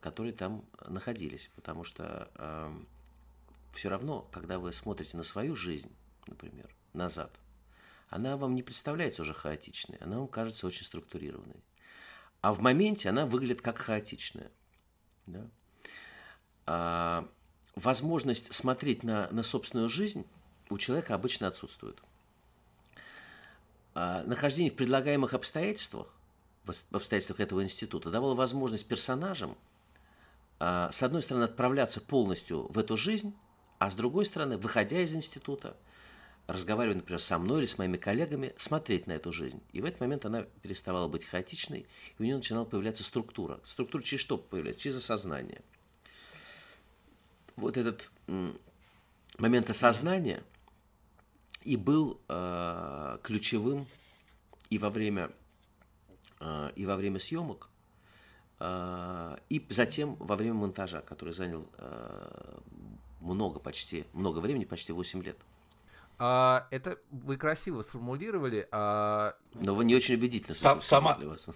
[0.00, 2.72] которые там находились, потому что э,
[3.74, 5.90] все равно, когда вы смотрите на свою жизнь,
[6.26, 7.32] например, назад,
[8.08, 11.62] она вам не представляется уже хаотичной, она вам кажется очень структурированной.
[12.40, 14.50] А в моменте она выглядит как хаотичная.
[15.26, 15.48] Да?
[16.66, 17.28] А,
[17.74, 20.26] возможность смотреть на, на собственную жизнь
[20.70, 22.00] у человека обычно отсутствует.
[23.94, 26.14] А, нахождение в предлагаемых обстоятельствах,
[26.64, 29.56] в обстоятельствах этого института, давало возможность персонажам,
[30.60, 33.34] а, с одной стороны, отправляться полностью в эту жизнь,
[33.78, 35.76] а с другой стороны, выходя из института,
[36.46, 39.62] разговаривая, например, со мной или с моими коллегами, смотреть на эту жизнь.
[39.72, 43.60] И в этот момент она переставала быть хаотичной, и у нее начинала появляться структура.
[43.64, 44.82] Структура через что появляется?
[44.82, 45.62] Через осознание.
[47.56, 48.10] Вот этот
[49.38, 50.42] момент осознания
[51.62, 53.86] и был э, ключевым
[54.70, 55.30] и во время,
[56.40, 57.70] э, и во время съемок,
[58.60, 62.58] э, и затем во время монтажа, который занял э,
[63.24, 65.36] много, почти, много времени, почти 8 лет.
[66.18, 68.68] А, это вы красиво сформулировали.
[68.70, 69.34] А...
[69.54, 70.54] Но вы не очень убедительно.
[70.54, 71.16] Сам, сама...
[71.16, 71.48] Вас.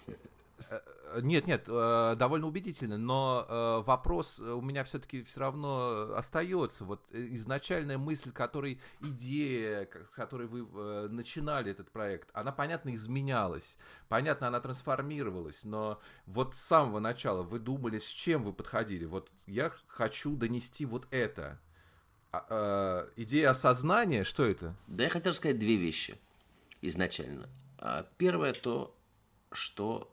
[1.22, 6.84] Нет, нет, э, довольно убедительно, но э, вопрос у меня все-таки все равно остается.
[6.84, 13.78] Вот изначальная мысль, которой идея, с которой вы э, начинали этот проект, она, понятно, изменялась,
[14.08, 19.04] понятно, она трансформировалась, но вот с самого начала вы думали, с чем вы подходили.
[19.04, 21.60] Вот я хочу донести вот это.
[22.30, 24.74] А, э, идея осознания, что это?
[24.88, 26.18] Да, я хотел сказать две вещи
[26.82, 27.48] изначально.
[27.78, 28.94] А, Первое то,
[29.52, 30.12] что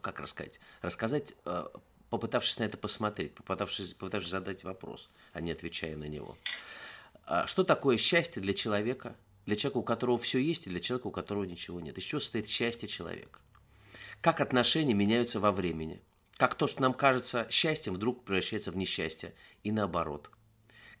[0.00, 0.60] как рассказать?
[0.82, 1.66] Рассказать, э,
[2.10, 6.36] попытавшись на это посмотреть, попытавшись, попытавшись задать вопрос, а не отвечая на него.
[7.24, 11.08] А Что такое счастье для человека, для человека, у которого все есть, и для человека,
[11.08, 11.98] у которого ничего нет?
[11.98, 13.40] Из чего состоит счастье человека?
[14.20, 16.02] Как отношения меняются во времени?
[16.36, 20.30] Как то, что нам кажется счастьем, вдруг превращается в несчастье, и наоборот.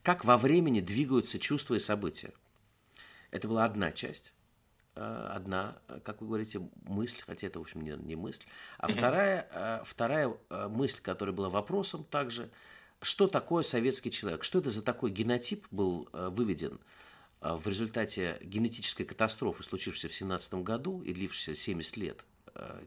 [0.02, 2.32] Как во времени двигаются чувства и события?
[3.30, 4.32] Это была одна часть
[4.98, 8.44] одна, как вы говорите, мысль, хотя это, в общем, не, не мысль,
[8.78, 10.36] а вторая, вторая
[10.68, 12.50] мысль, которая была вопросом также,
[13.00, 16.80] что такое советский человек, что это за такой генотип был выведен
[17.40, 22.24] в результате генетической катастрофы, случившейся в 17 году и длившейся 70 лет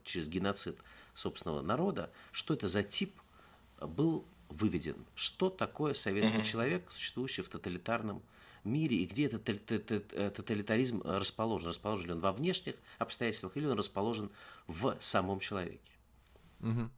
[0.03, 0.77] через геноцид
[1.15, 3.21] собственного народа, что это за тип
[3.79, 8.21] был выведен, что такое советский человек, существующий в тоталитарном
[8.63, 11.69] мире и где этот тоталитаризм расположен.
[11.69, 14.31] Расположен ли он во внешних обстоятельствах или он расположен
[14.67, 15.91] в самом человеке.
[16.59, 16.89] Угу.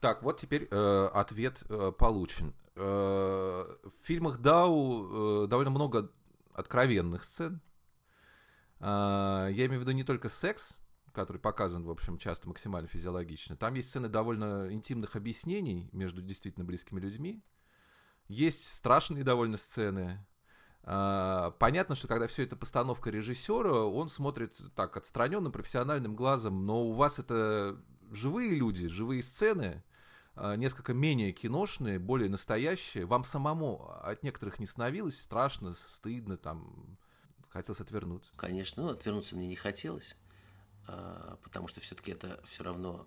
[0.00, 2.54] Так, вот теперь э, ответ э, получен.
[2.74, 6.10] Э, в фильмах Дау э, довольно много
[6.54, 7.60] откровенных сцен.
[8.80, 10.78] А, я имею в виду не только секс,
[11.12, 13.56] который показан, в общем, часто максимально физиологично.
[13.56, 17.42] Там есть сцены довольно интимных объяснений между действительно близкими людьми.
[18.28, 20.24] Есть страшные довольно сцены.
[20.82, 26.84] А, понятно, что когда все это постановка режиссера, он смотрит так отстраненным, профессиональным глазом, но
[26.86, 27.78] у вас это
[28.10, 29.82] живые люди, живые сцены,
[30.34, 33.04] а, несколько менее киношные, более настоящие.
[33.04, 36.98] Вам самому от некоторых не становилось страшно, стыдно, там,
[37.48, 38.32] хотелось отвернуться?
[38.36, 40.16] Конечно, ну, отвернуться мне не хотелось,
[40.86, 43.06] а, потому что все-таки это все равно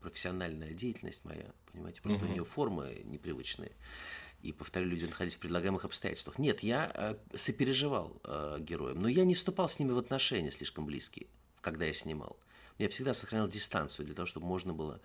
[0.00, 2.28] профессиональная деятельность моя, понимаете, просто mm-hmm.
[2.28, 3.72] у нее формы непривычные
[4.46, 6.38] и, повторю, люди находились в предлагаемых обстоятельствах.
[6.38, 10.86] Нет, я э, сопереживал э, героям, но я не вступал с ними в отношения слишком
[10.86, 11.26] близкие,
[11.60, 12.38] когда я снимал.
[12.78, 15.00] Я всегда сохранял дистанцию для того, чтобы можно было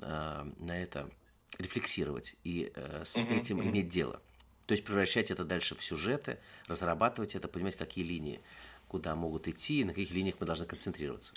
[0.00, 1.10] э, на это
[1.58, 3.40] рефлексировать и с mm-hmm.
[3.40, 4.20] этим иметь дело.
[4.66, 8.40] То есть превращать это дальше в сюжеты, разрабатывать это, понимать, какие линии
[8.88, 11.32] куда могут идти, и на каких линиях мы должны концентрироваться.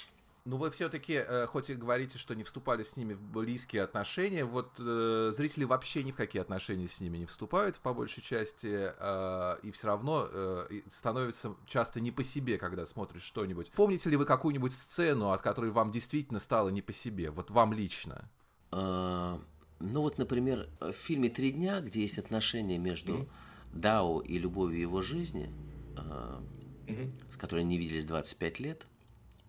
[0.47, 4.45] Ну, вы все-таки, э, хоть и говорите, что не вступали с ними в близкие отношения,
[4.45, 8.93] вот э, зрители вообще ни в какие отношения с ними не вступают, по большей части,
[8.97, 13.71] э, и все равно э, становится часто не по себе, когда смотришь что-нибудь.
[13.71, 17.73] Помните ли вы какую-нибудь сцену, от которой вам действительно стало не по себе, вот вам
[17.73, 18.31] лично?
[18.71, 19.41] А,
[19.81, 23.29] ну, вот, например, в фильме «Три дня», где есть отношения между mm-hmm.
[23.73, 25.51] Дао и любовью его жизни,
[25.97, 26.39] э,
[26.86, 27.33] mm-hmm.
[27.33, 28.88] с которой они не виделись 25 лет–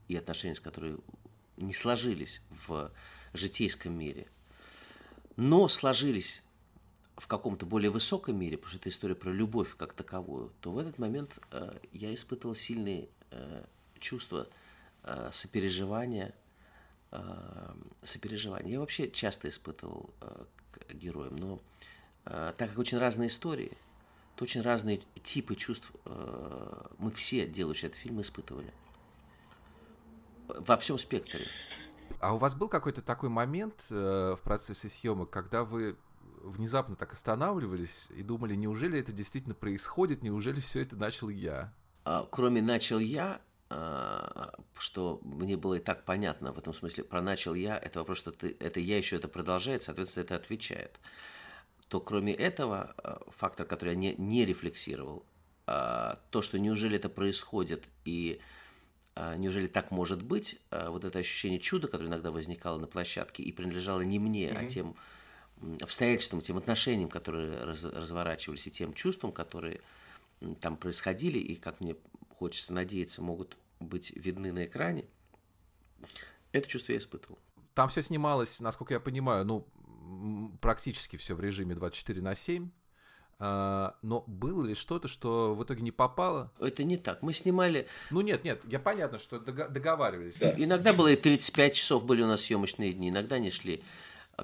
[0.08, 0.98] и отношения, с которыми
[1.56, 2.90] не сложились в
[3.32, 4.26] житейском мире,
[5.36, 6.42] но сложились
[7.16, 10.78] в каком-то более высоком мире, потому что это история про любовь как таковую, то в
[10.78, 13.64] этот момент э, я испытывал сильные э,
[13.98, 14.48] чувства
[15.02, 16.32] э, сопереживания,
[17.10, 18.72] э, сопереживания.
[18.72, 21.60] Я вообще часто испытывал э, к героям, но
[22.24, 23.72] э, так как очень разные истории,
[24.36, 28.72] то очень разные типы чувств э, мы все, делающие этот фильм, испытывали
[30.48, 31.46] во всем спектре.
[32.20, 35.96] А у вас был какой-то такой момент э, в процессе съемок, когда вы
[36.42, 41.72] внезапно так останавливались и думали, неужели это действительно происходит, неужели все это начал я?
[42.04, 47.20] А, кроме начал я, а, что мне было и так понятно в этом смысле, про
[47.20, 50.98] начал я, это вопрос, что ты, это я еще это продолжает, соответственно, это отвечает.
[51.88, 55.24] То кроме этого, а, фактор, который я не, не рефлексировал,
[55.66, 58.40] а, то, что неужели это происходит, и
[59.36, 60.60] неужели так может быть?
[60.70, 64.66] А, вот это ощущение чуда, которое иногда возникало на площадке и принадлежало не мне, mm-hmm.
[64.66, 64.96] а тем
[65.80, 69.80] обстоятельствам, тем отношениям, которые раз, разворачивались, и тем чувствам, которые
[70.60, 71.96] там происходили, и, как мне
[72.36, 75.04] хочется надеяться, могут быть видны на экране,
[76.52, 77.38] это чувство я испытывал.
[77.74, 79.66] Там все снималось, насколько я понимаю, ну,
[80.60, 82.70] практически все в режиме 24 на 7.
[83.40, 86.50] А, но было ли что-то, что в итоге не попало?
[86.58, 87.22] Это не так.
[87.22, 87.86] Мы снимали...
[88.10, 90.36] Ну нет, нет, я понятно, что договаривались.
[90.36, 90.54] Да.
[90.56, 93.82] Иногда было и 35 часов были у нас съемочные дни, иногда они шли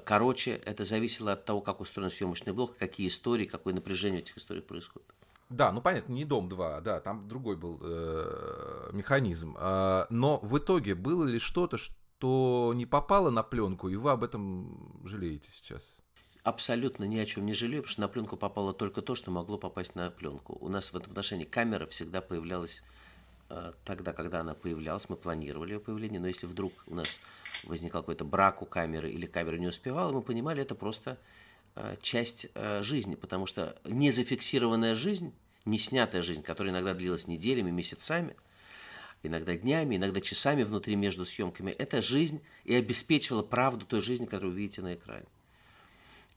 [0.03, 0.55] короче.
[0.65, 4.65] Это зависело от того, как устроен съемочный блок, какие истории, какое напряжение в этих историях
[4.65, 5.07] происходит.
[5.49, 9.55] Да, ну понятно, не Дом 2, да, там другой был э, механизм.
[9.59, 14.23] Э, но в итоге было ли что-то, что не попало на пленку, и вы об
[14.23, 16.01] этом жалеете сейчас?
[16.45, 19.57] Абсолютно ни о чем не жалею, потому что на пленку попало только то, что могло
[19.57, 20.55] попасть на пленку.
[20.61, 22.83] У нас в этом отношении камера всегда появлялась
[23.49, 27.19] э, тогда, когда она появлялась, мы планировали ее появление, но если вдруг у нас
[27.63, 31.17] возникал какой-то брак у камеры или камера не успевала, мы понимали, это просто
[31.75, 35.33] э, часть э, жизни, потому что незафиксированная жизнь,
[35.65, 38.35] не снятая жизнь, которая иногда длилась неделями, месяцами,
[39.23, 44.53] иногда днями, иногда часами внутри между съемками, это жизнь и обеспечивала правду той жизни, которую
[44.53, 45.25] вы видите на экране.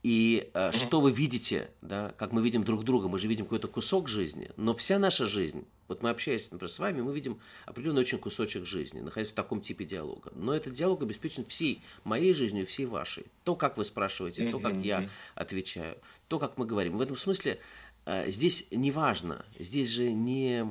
[0.03, 3.67] И э, что вы видите, да, как мы видим друг друга, мы же видим какой-то
[3.67, 8.03] кусок жизни, но вся наша жизнь, вот мы общаясь, например, с вами, мы видим определенный
[8.03, 10.31] очень кусочек жизни, находясь в таком типе диалога.
[10.37, 13.27] Но этот диалог обеспечен всей моей жизнью и всей вашей.
[13.43, 16.97] То, как вы спрашиваете, то, как я отвечаю, то, как мы говорим.
[16.97, 17.59] В этом смысле
[18.05, 20.65] э, здесь не важно, здесь же не,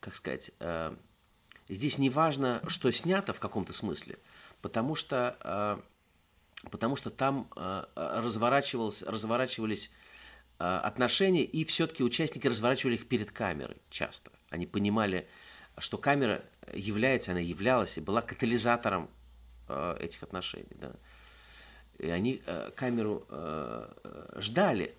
[0.00, 0.96] как сказать, э,
[1.68, 4.18] здесь не важно, что снято в каком-то смысле,
[4.60, 5.93] потому что э,
[6.70, 9.90] потому что там э, разворачивалось, разворачивались
[10.58, 14.30] э, отношения, и все-таки участники разворачивали их перед камерой часто.
[14.50, 15.26] Они понимали,
[15.78, 19.10] что камера является, она являлась и была катализатором
[19.68, 20.76] э, этих отношений.
[20.76, 20.92] Да?
[21.98, 22.42] И они
[22.74, 23.24] камеру
[24.34, 24.96] ждали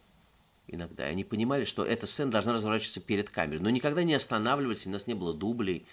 [0.67, 4.87] иногда, и они понимали, что эта сцена должна разворачиваться перед камерой, но никогда не останавливались,
[4.87, 5.85] у нас не было дублей,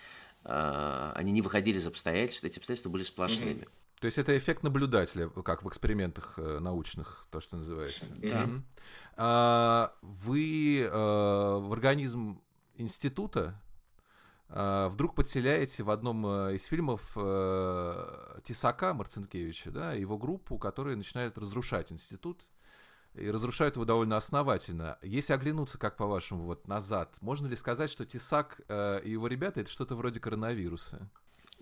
[0.45, 3.63] они не выходили из обстоятельств, эти обстоятельства были сплошными.
[3.63, 3.82] Mm-hmm.
[4.03, 8.07] То есть это эффект наблюдателя, как в экспериментах э, научных, то, что называется.
[8.17, 8.49] Да.
[9.17, 12.43] А, вы э, в организм
[12.75, 13.63] института
[14.49, 21.39] э, вдруг подселяете в одном из фильмов э, Тесака Марцинкевича, да, его группу, которые начинают
[21.39, 22.43] разрушать институт,
[23.15, 24.99] и разрушают его довольно основательно.
[25.03, 29.61] Если оглянуться, как по-вашему, вот назад, можно ли сказать, что Тесак э, и его ребята
[29.61, 31.09] это что-то вроде коронавируса?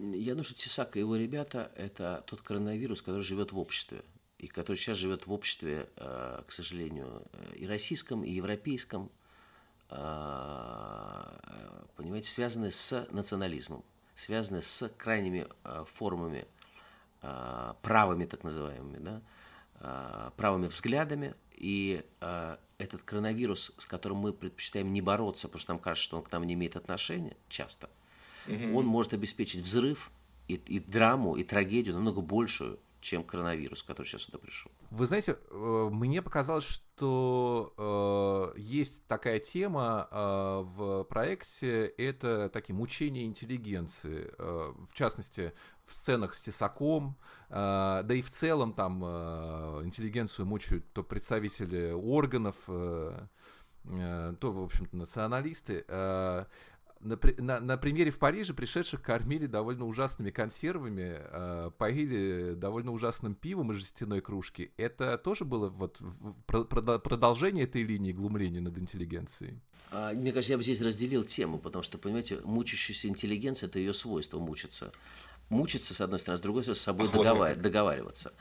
[0.00, 4.02] Я думаю, что Тесак и его ребята– это тот коронавирус, который живет в обществе.
[4.38, 9.10] И который сейчас живет в обществе, э, к сожалению, э, и российском, и европейском,
[9.90, 9.96] э,
[11.96, 13.84] понимаете, связанные с национализмом,
[14.16, 15.46] связанные с крайними
[15.86, 16.46] формами,
[17.20, 21.34] правыми так называемыми, да, правыми взглядами.
[21.52, 22.02] И
[22.78, 26.32] этот коронавирус, с которым мы предпочитаем не бороться, потому что нам кажется, что он к
[26.32, 27.90] нам не имеет отношения, часто–
[28.46, 28.78] угу.
[28.78, 30.10] он может обеспечить взрыв
[30.48, 34.70] и, и драму, и трагедию намного большую, чем коронавирус, который сейчас сюда пришел.
[34.90, 40.16] Вы знаете, э, мне показалось, что э, есть такая тема э,
[40.64, 45.52] в проекте, это такие мучения интеллигенции, э, в частности,
[45.86, 47.16] в сценах с Тесаком,
[47.48, 53.26] э, да и в целом там э, интеллигенцию мучают то представители органов, э,
[53.84, 55.84] э то, в общем-то, националисты.
[57.00, 63.34] На, на, на примере в Париже пришедших кормили довольно ужасными консервами, э, поили довольно ужасным
[63.34, 64.70] пивом из жестяной кружки.
[64.76, 65.98] Это тоже было вот
[66.46, 69.60] про, про, продолжение этой линии глумления над интеллигенцией?
[69.90, 73.94] А, мне кажется, я бы здесь разделил тему, потому что, понимаете, мучащаяся интеллигенция– это ее
[73.94, 74.92] свойство мучиться.
[75.48, 77.56] Мучиться, с одной стороны, с другой стороны, с собой договар...
[77.56, 78.34] договариваться.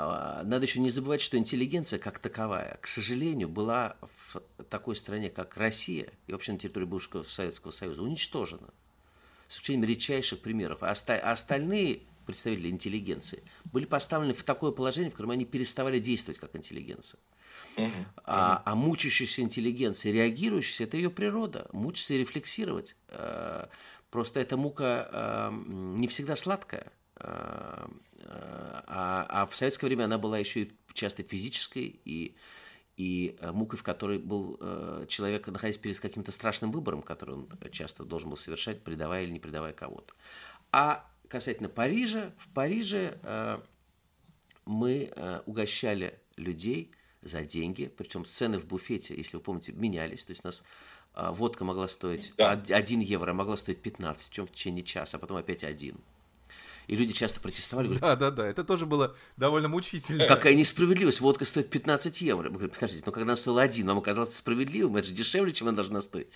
[0.00, 4.40] А, надо еще не забывать, что интеллигенция как таковая, к сожалению, была в
[4.70, 8.68] такой стране, как Россия, и вообще на территории бывшего Советского Союза, уничтожена.
[9.48, 10.84] С исключением редчайших примеров.
[10.84, 16.38] А, а остальные представители интеллигенции были поставлены в такое положение, в котором они переставали действовать
[16.38, 17.18] как интеллигенция.
[17.76, 17.90] Uh-huh.
[18.24, 21.66] А, а мучающаяся интеллигенция, реагирующаяся, это ее природа.
[21.72, 22.94] Мучиться и рефлексировать.
[23.08, 23.66] Э,
[24.10, 25.50] просто эта мука э,
[25.98, 26.92] не всегда сладкая.
[28.18, 32.34] Э, а, а в советское время она была еще и часто физической, и,
[32.96, 37.48] и э, мукой, в которой был э, человек, находясь перед каким-то страшным выбором, который он
[37.70, 40.14] часто должен был совершать, предавая или не предавая кого-то.
[40.72, 43.18] А касательно Парижа, в Париже
[44.66, 46.92] мы угощали людей
[47.22, 50.62] за деньги, причем цены в буфете, если вы помните, менялись, то есть у нас
[51.14, 52.52] водка могла стоить да.
[52.52, 55.96] 1 евро, могла стоить 15, причем в течение часа, а потом опять 1
[56.88, 57.96] и люди часто протестовали.
[57.98, 60.26] Да, да, да, это тоже было довольно мучительно.
[60.26, 62.48] Какая несправедливость, водка стоит 15 евро.
[62.48, 65.68] Мы говорим, подождите, но когда она стоила один, нам оказалось справедливым, это же дешевле, чем
[65.68, 66.28] она должна стоить.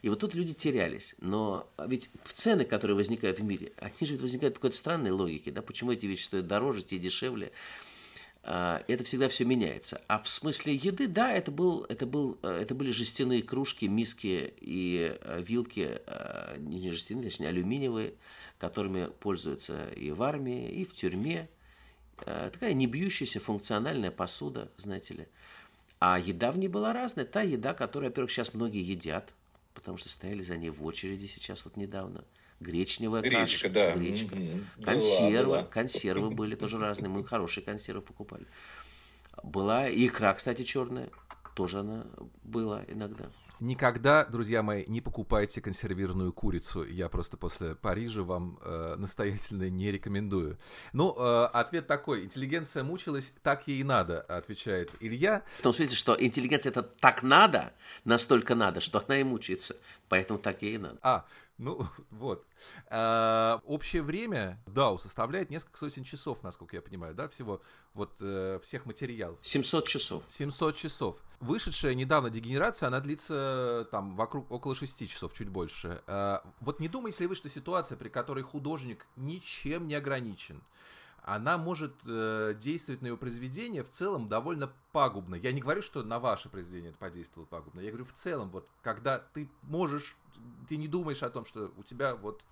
[0.00, 1.14] И вот тут люди терялись.
[1.20, 5.60] Но ведь цены, которые возникают в мире, они же возникают по какой-то странной логике, да,
[5.60, 7.52] почему эти вещи стоят дороже, те дешевле
[8.48, 10.00] это всегда все меняется.
[10.08, 14.54] А в смысле еды, да, это, был, это, был, э, это были жестяные кружки, миски
[14.58, 18.14] и э, вилки, э, не жестяные, точнее, алюминиевые,
[18.58, 21.50] которыми пользуются и в армии, и в тюрьме.
[22.16, 25.28] Такая не бьющаяся функциональная посуда, знаете ли.
[26.00, 27.26] А еда в ней была разная.
[27.26, 29.32] Та еда, которую, во-первых, сейчас многие едят,
[29.74, 32.24] потому что стояли за ней в очереди сейчас вот недавно.
[32.60, 33.94] Гречневая Гречка, каша, да.
[33.94, 34.34] гречка.
[34.34, 34.84] Mm-hmm.
[34.84, 35.62] Консервы, была, была.
[35.64, 37.08] консервы были тоже разные.
[37.08, 38.46] Мы хорошие консервы покупали.
[39.42, 41.10] Была икра, кстати, черная.
[41.54, 42.06] Тоже она
[42.42, 43.30] была иногда.
[43.60, 46.84] Никогда, друзья мои, не покупайте консервированную курицу.
[46.84, 50.58] Я просто после Парижа вам э, настоятельно не рекомендую.
[50.92, 52.24] Ну, э, ответ такой.
[52.24, 55.42] Интеллигенция мучилась, так ей и надо, отвечает Илья.
[55.58, 57.72] В том смысле, что интеллигенция это так надо,
[58.04, 59.76] настолько надо, что она и мучается.
[60.08, 60.98] Поэтому так ей и надо.
[61.02, 61.26] А,
[61.58, 62.46] ну, вот.
[62.88, 67.60] А, общее время DAO составляет несколько сотен часов, насколько я понимаю, да, всего
[67.94, 69.38] вот э, всех материалов.
[69.42, 70.24] 700 часов.
[70.28, 71.16] 700 часов.
[71.40, 76.02] Вышедшая недавно дегенерация, она длится там вокруг около 6 часов, чуть больше.
[76.06, 80.62] А, вот не думаете ли вы, что ситуация, при которой художник ничем не ограничен,
[81.28, 85.34] она может э, действовать на его произведение в целом довольно пагубно.
[85.34, 87.80] Я не говорю, что на ваше произведение это подействовало пагубно.
[87.80, 90.16] Я говорю в целом, вот когда ты можешь,
[90.68, 92.42] ты не думаешь о том, что у тебя вот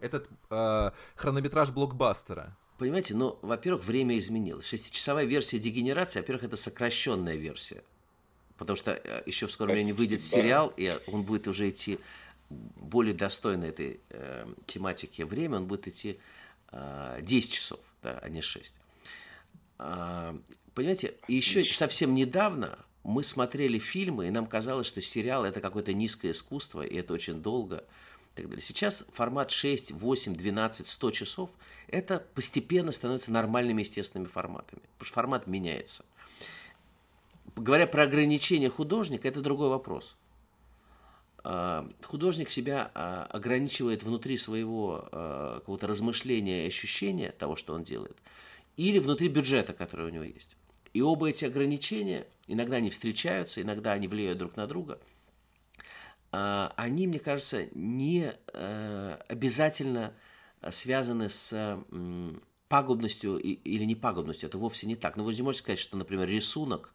[0.00, 2.54] этот э, хронометраж блокбастера.
[2.76, 4.66] Понимаете, ну, во-первых, время изменилось.
[4.66, 7.82] Шестичасовая версия дегенерации, во-первых, это сокращенная версия.
[8.58, 11.98] Потому что э, еще в скором времени выйдет сериал, и он будет уже идти
[12.50, 18.40] более достойно этой э, тематики время, он будет идти э, 10 часов да, а не
[18.40, 18.74] 6.
[19.78, 20.36] А,
[20.74, 26.32] понимаете, еще совсем недавно мы смотрели фильмы, и нам казалось, что сериал это какое-то низкое
[26.32, 27.84] искусство, и это очень долго.
[28.32, 28.62] И так далее.
[28.62, 31.50] Сейчас формат 6, 8, 12, 100 часов,
[31.88, 36.04] это постепенно становится нормальными естественными форматами, потому что формат меняется.
[37.56, 40.16] Говоря про ограничения художника, это другой вопрос.
[41.46, 47.84] Э, художник себя э, ограничивает внутри своего э, какого-то размышления и ощущения того, что он
[47.84, 48.16] делает,
[48.76, 50.56] или внутри бюджета, который у него есть.
[50.92, 54.98] И оба эти ограничения, иногда они встречаются, иногда они влияют друг на друга,
[56.30, 58.32] они, мне кажется, не
[59.28, 60.12] обязательно
[60.70, 61.78] связаны с
[62.68, 64.48] пагубностью или непагубностью.
[64.48, 65.16] Это вовсе не так.
[65.16, 66.92] Но вы не можете сказать, что, например, рисунок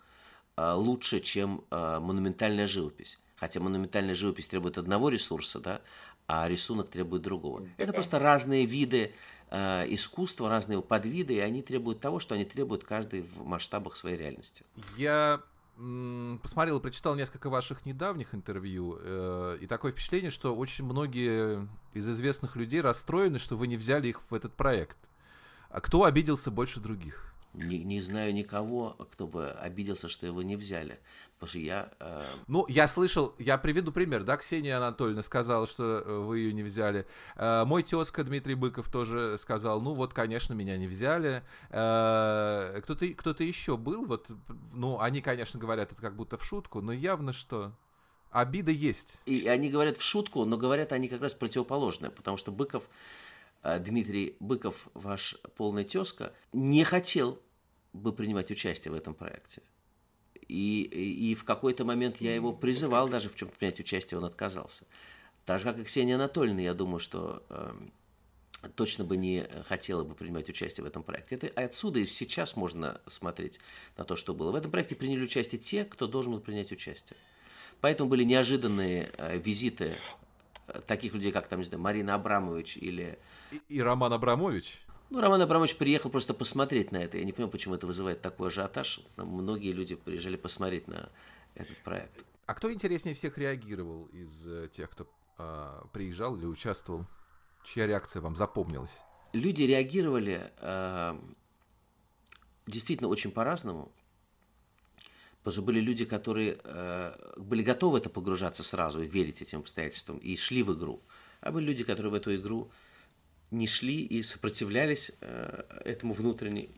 [0.58, 3.20] лучше, чем монументальная живопись.
[3.42, 5.82] Хотя монументальная живопись требует одного ресурса, да,
[6.28, 7.68] а рисунок требует другого.
[7.78, 9.16] Это просто разные виды
[9.50, 14.16] э, искусства, разные подвиды, и они требуют того, что они требуют каждый в масштабах своей
[14.16, 14.64] реальности.
[14.96, 15.42] Я
[16.44, 22.08] посмотрел и прочитал несколько ваших недавних интервью, э, и такое впечатление, что очень многие из
[22.08, 24.98] известных людей расстроены, что вы не взяли их в этот проект.
[25.72, 27.31] А кто обиделся больше других?
[27.54, 31.00] Не, не знаю никого, кто бы обиделся, что его не взяли.
[31.34, 31.92] Потому что я...
[32.00, 36.54] э, Ну, я слышал, я приведу пример, да, Ксения Анатольевна сказала, что э, вы ее
[36.54, 37.06] не взяли.
[37.36, 41.44] Э, Мой тезка Дмитрий Быков тоже сказал, ну вот, конечно, меня не взяли.
[41.72, 44.32] Э, Кто-то кто еще был, вот,
[44.72, 47.74] ну, они, конечно, говорят это как будто в шутку, но явно что
[48.32, 49.20] обида есть.
[49.26, 52.84] И они говорят в шутку, но говорят они как раз противоположное, потому что Быков,
[53.64, 57.40] Дмитрий Быков, ваш полный тезка, не хотел
[57.94, 59.62] бы принимать участие в этом проекте.
[60.48, 64.26] И, и, и в какой-то момент я его призывал даже в чем-то принять участие, он
[64.26, 64.86] отказался.
[65.46, 67.74] Так же, как и Ксения Анатольевна, я думаю, что э,
[68.76, 71.36] точно бы не хотела бы принимать участие в этом проекте.
[71.36, 73.60] Это отсюда и сейчас можно смотреть
[73.98, 74.52] на то, что было.
[74.52, 77.18] В этом проекте приняли участие те, кто должен был принять участие.
[77.80, 79.96] Поэтому были неожиданные э, визиты
[80.88, 83.20] таких людей, как там, не знаю, Марина Абрамович или...
[83.52, 84.82] И, и Роман Абрамович.
[85.10, 87.18] Ну, Роман Абрамович приехал просто посмотреть на это.
[87.18, 89.02] Я не понимаю, почему это вызывает такой ажиотаж.
[89.18, 91.10] Там Многие люди приезжали посмотреть на
[91.54, 92.24] этот проект.
[92.46, 95.08] А кто интереснее всех реагировал из э, тех, кто
[95.38, 97.06] э, приезжал или участвовал?
[97.64, 99.04] Чья реакция вам запомнилась?
[99.34, 101.20] Люди реагировали э,
[102.68, 103.92] действительно очень по-разному.
[105.44, 110.18] Потому что были люди, которые э, были готовы это погружаться сразу и верить этим обстоятельствам,
[110.20, 111.02] и шли в игру.
[111.42, 112.72] А были люди, которые в эту игру
[113.50, 116.70] не шли и сопротивлялись э, этому внутренне.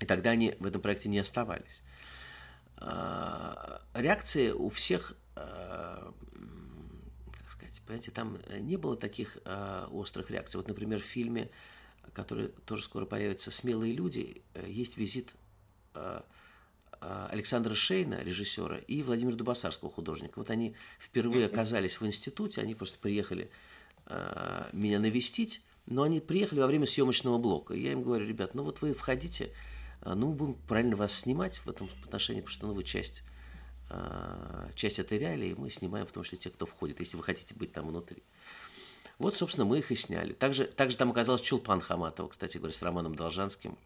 [0.00, 1.82] И тогда они в этом проекте не оставались.
[2.78, 6.10] Э, реакции у всех, э,
[7.32, 10.58] как сказать, понимаете, там не было таких э, острых реакций.
[10.58, 11.50] Вот, например, в фильме,
[12.14, 15.34] который тоже скоро появится «Смелые люди», э, есть визит
[15.92, 16.22] э,
[17.00, 20.38] Александра Шейна, режиссера, и Владимира Дубасарского, художника.
[20.38, 23.50] Вот они впервые оказались в институте, они просто приехали
[24.06, 27.74] э, меня навестить, но они приехали во время съемочного блока.
[27.74, 29.52] И я им говорю, ребят, ну вот вы входите,
[30.02, 33.22] э, ну мы будем правильно вас снимать в этом отношении, потому что ну, вы часть,
[34.74, 37.72] часть этой реалии, мы снимаем в том числе тех, кто входит, если вы хотите быть
[37.72, 38.22] там внутри.
[39.18, 40.32] Вот, собственно, мы их и сняли.
[40.32, 43.76] Также, также там оказалась Чулпан Хаматова, кстати говоря, с Романом Должанским.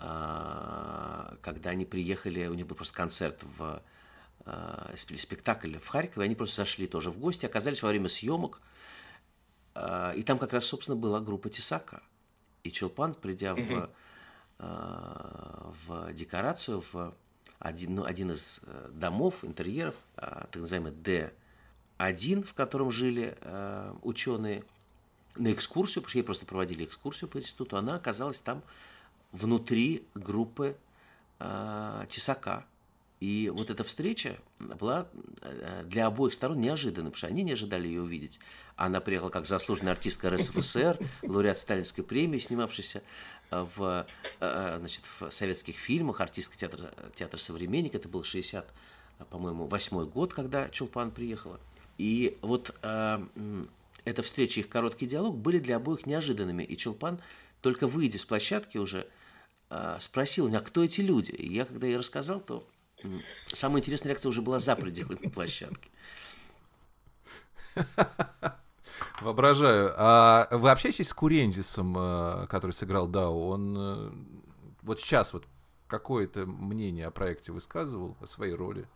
[0.00, 3.82] А, Когда они приехали, у них был просто концерт в
[4.44, 8.60] а, спе- спектакль в Харькове, они просто зашли тоже в гости, оказались во время съемок,
[9.74, 12.02] а, и там как раз, собственно, была группа Тесака.
[12.62, 13.90] И Чулпан, придя в,
[14.58, 17.14] в декорацию, в
[17.60, 24.64] один, ну, один из э, домов, интерьеров, так называемый Д1, в котором жили э, ученые,
[25.36, 28.62] на экскурсию, потому что ей просто проводили экскурсию по институту, она оказалась там
[29.32, 30.76] внутри группы
[31.38, 32.64] э, Тесака.
[33.20, 35.08] И вот эта встреча была
[35.42, 38.38] э, для обоих сторон неожиданной, потому что они не ожидали ее увидеть.
[38.76, 43.02] Она приехала как заслуженная артистка РСФСР, лауреат Сталинской премии, снимавшаяся
[43.50, 44.06] в,
[44.40, 47.94] э, значит, в советских фильмах, артистка театра, театра «Современник».
[47.94, 48.72] Это был 60,
[49.30, 51.58] по-моему, восьмой год, когда Чулпан приехала.
[51.96, 53.26] И вот э,
[54.04, 56.62] эта встреча, их короткий диалог были для обоих неожиданными.
[56.62, 57.20] И Чулпан,
[57.60, 59.08] только выйдя с площадки уже,
[59.70, 61.30] э, спросил меня, кто эти люди.
[61.30, 62.68] И я, когда ей рассказал, то
[63.52, 65.90] самая интересная реакция уже была за пределами площадки.
[69.20, 69.94] Воображаю.
[69.96, 73.48] А вы общаетесь с Курензисом, э, который сыграл Дау?
[73.48, 74.10] Он э,
[74.82, 75.44] вот сейчас вот
[75.86, 78.86] какое-то мнение о проекте высказывал, о своей роли?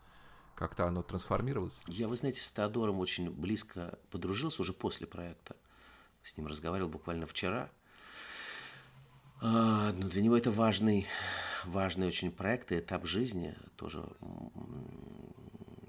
[0.54, 1.80] Как-то оно трансформировалось?
[1.86, 5.56] Я, вы знаете, с Теодором очень близко подружился уже после проекта.
[6.22, 7.70] С ним разговаривал буквально вчера.
[9.44, 11.08] А, Но для него это важный,
[11.64, 13.56] важный очень проект и этап жизни.
[13.74, 14.04] Тоже,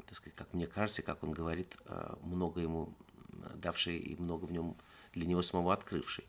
[0.07, 2.97] так сказать, как мне кажется, как он говорит, а, много ему
[3.55, 4.75] давший и много в нем
[5.13, 6.25] для него самого открывший.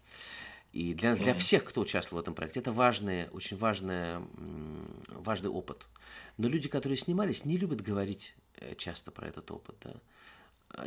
[0.75, 4.19] И для, для всех, кто участвовал в этом проекте, это важный, очень важный,
[5.09, 5.87] важный опыт.
[6.37, 9.95] Но люди, которые снимались, не любят говорить э, часто про этот опыт, да.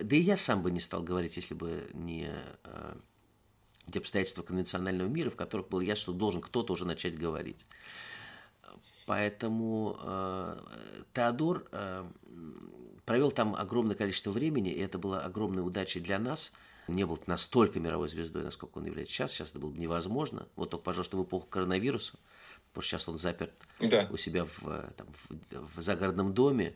[0.04, 2.30] Да и я сам бы не стал говорить, если бы не
[2.64, 2.96] э,
[3.92, 7.66] те обстоятельства конвенционального мира, в которых был я, что должен кто-то уже начать говорить.
[9.06, 10.58] Поэтому э,
[11.14, 12.06] Теодор э,
[13.06, 16.52] провел там огромное количество времени, и это было огромной удачей для нас.
[16.90, 19.32] Не был настолько мировой звездой, насколько он является сейчас.
[19.32, 20.48] Сейчас это было бы невозможно.
[20.58, 22.18] Вот только, пожалуйста, в эпоху коронавируса,
[22.70, 24.08] потому что сейчас он заперт Да.
[24.12, 26.76] у себя в, э, там, в, в загородном доме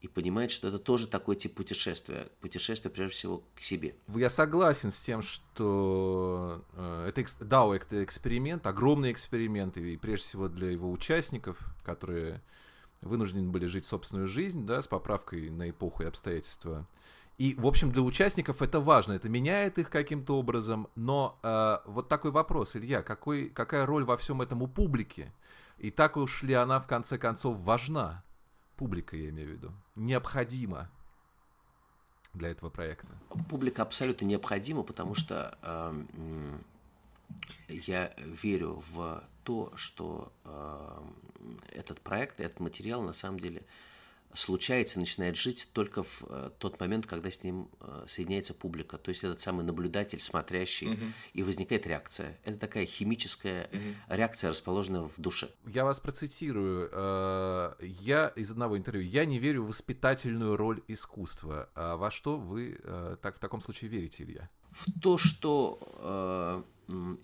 [0.00, 2.28] и понимает, что это тоже такой тип путешествия.
[2.40, 3.94] Путешествие, прежде всего, к себе.
[4.08, 10.48] Я согласен с тем, что э, это DAO это эксперимент, огромный эксперимент, и прежде всего
[10.48, 12.42] для его участников, которые
[13.02, 16.86] вынуждены были жить собственную жизнь, да, с поправкой на эпоху и обстоятельства.
[17.36, 22.08] И, в общем, для участников это важно, это меняет их каким-то образом, но э, вот
[22.08, 25.32] такой вопрос, Илья, какой, какая роль во всем этом у публики?
[25.78, 28.22] И так уж ли она, в конце концов, важна?
[28.80, 29.72] Публика, я имею в виду.
[29.94, 30.88] Необходима
[32.32, 33.08] для этого проекта.
[33.50, 36.58] Публика абсолютно необходима, потому что э,
[37.68, 41.02] я верю в то, что э,
[41.72, 43.66] этот проект, этот материал на самом деле
[44.32, 48.96] случается, начинает жить только в э, тот момент, когда с ним э, соединяется публика.
[48.96, 51.12] То есть этот самый наблюдатель, смотрящий, Мгм.
[51.32, 52.38] и возникает реакция.
[52.44, 53.96] Это такая химическая Мгм.
[54.08, 55.50] реакция, расположенная в душе.
[55.66, 56.88] Я вас процитирую.
[56.92, 59.02] Э, Я из одного интервью.
[59.02, 61.68] Я не верю в воспитательную роль искусства.
[61.74, 62.78] А во что вы
[63.22, 64.48] так в таком случае верите, Илья?
[64.70, 66.64] в то, что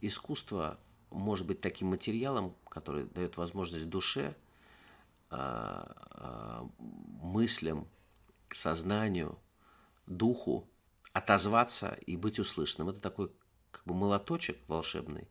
[0.01, 0.79] искусство
[1.11, 4.35] может быть таким материалом, который дает возможность душе,
[7.47, 7.87] мыслям,
[8.53, 9.39] сознанию,
[10.07, 10.69] духу
[11.13, 12.89] отозваться и быть услышанным.
[12.89, 13.31] Это такой
[13.71, 15.29] как бы молоточек волшебный,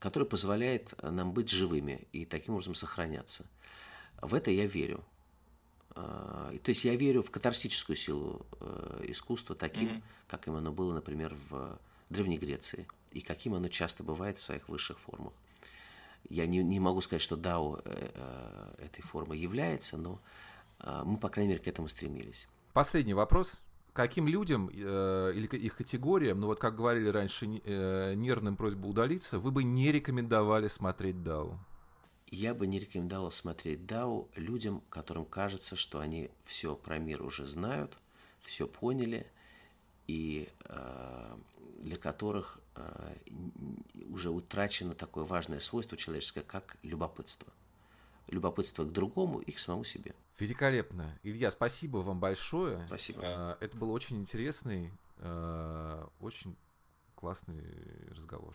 [0.00, 3.46] который позволяет нам быть живыми и таким образом сохраняться.
[4.20, 5.04] В это я верю.
[5.90, 10.02] А, То есть я верю в катарсическую силу э, искусства таким, Мгм.
[10.26, 11.78] каким оно было, например, в
[12.10, 15.32] Древней Греции, и каким оно часто бывает в своих высших формах.
[16.28, 20.20] Я не, не могу сказать, что Дао э, э, этой формой является, но
[21.04, 22.48] мы, по крайней мере, к этому стремились.
[22.72, 23.62] Последний вопрос.
[23.94, 29.38] Каким людям э, или их категориям, ну вот как говорили раньше, э, нервным просьба удалиться,
[29.38, 31.60] вы бы не рекомендовали смотреть Дау?
[32.26, 37.46] Я бы не рекомендовал смотреть Дау людям, которым кажется, что они все про мир уже
[37.46, 37.96] знают,
[38.40, 39.28] все поняли,
[40.08, 41.36] и э,
[41.78, 43.16] для которых э,
[44.08, 47.52] уже утрачено такое важное свойство человеческое, как любопытство.
[48.28, 50.14] Любопытство к другому и к самому себе.
[50.38, 51.18] Великолепно.
[51.22, 52.84] Илья, спасибо вам большое.
[52.86, 53.20] Спасибо.
[53.22, 56.56] Э, Это был очень интересный, э, очень
[57.14, 57.62] классный
[58.10, 58.54] разговор.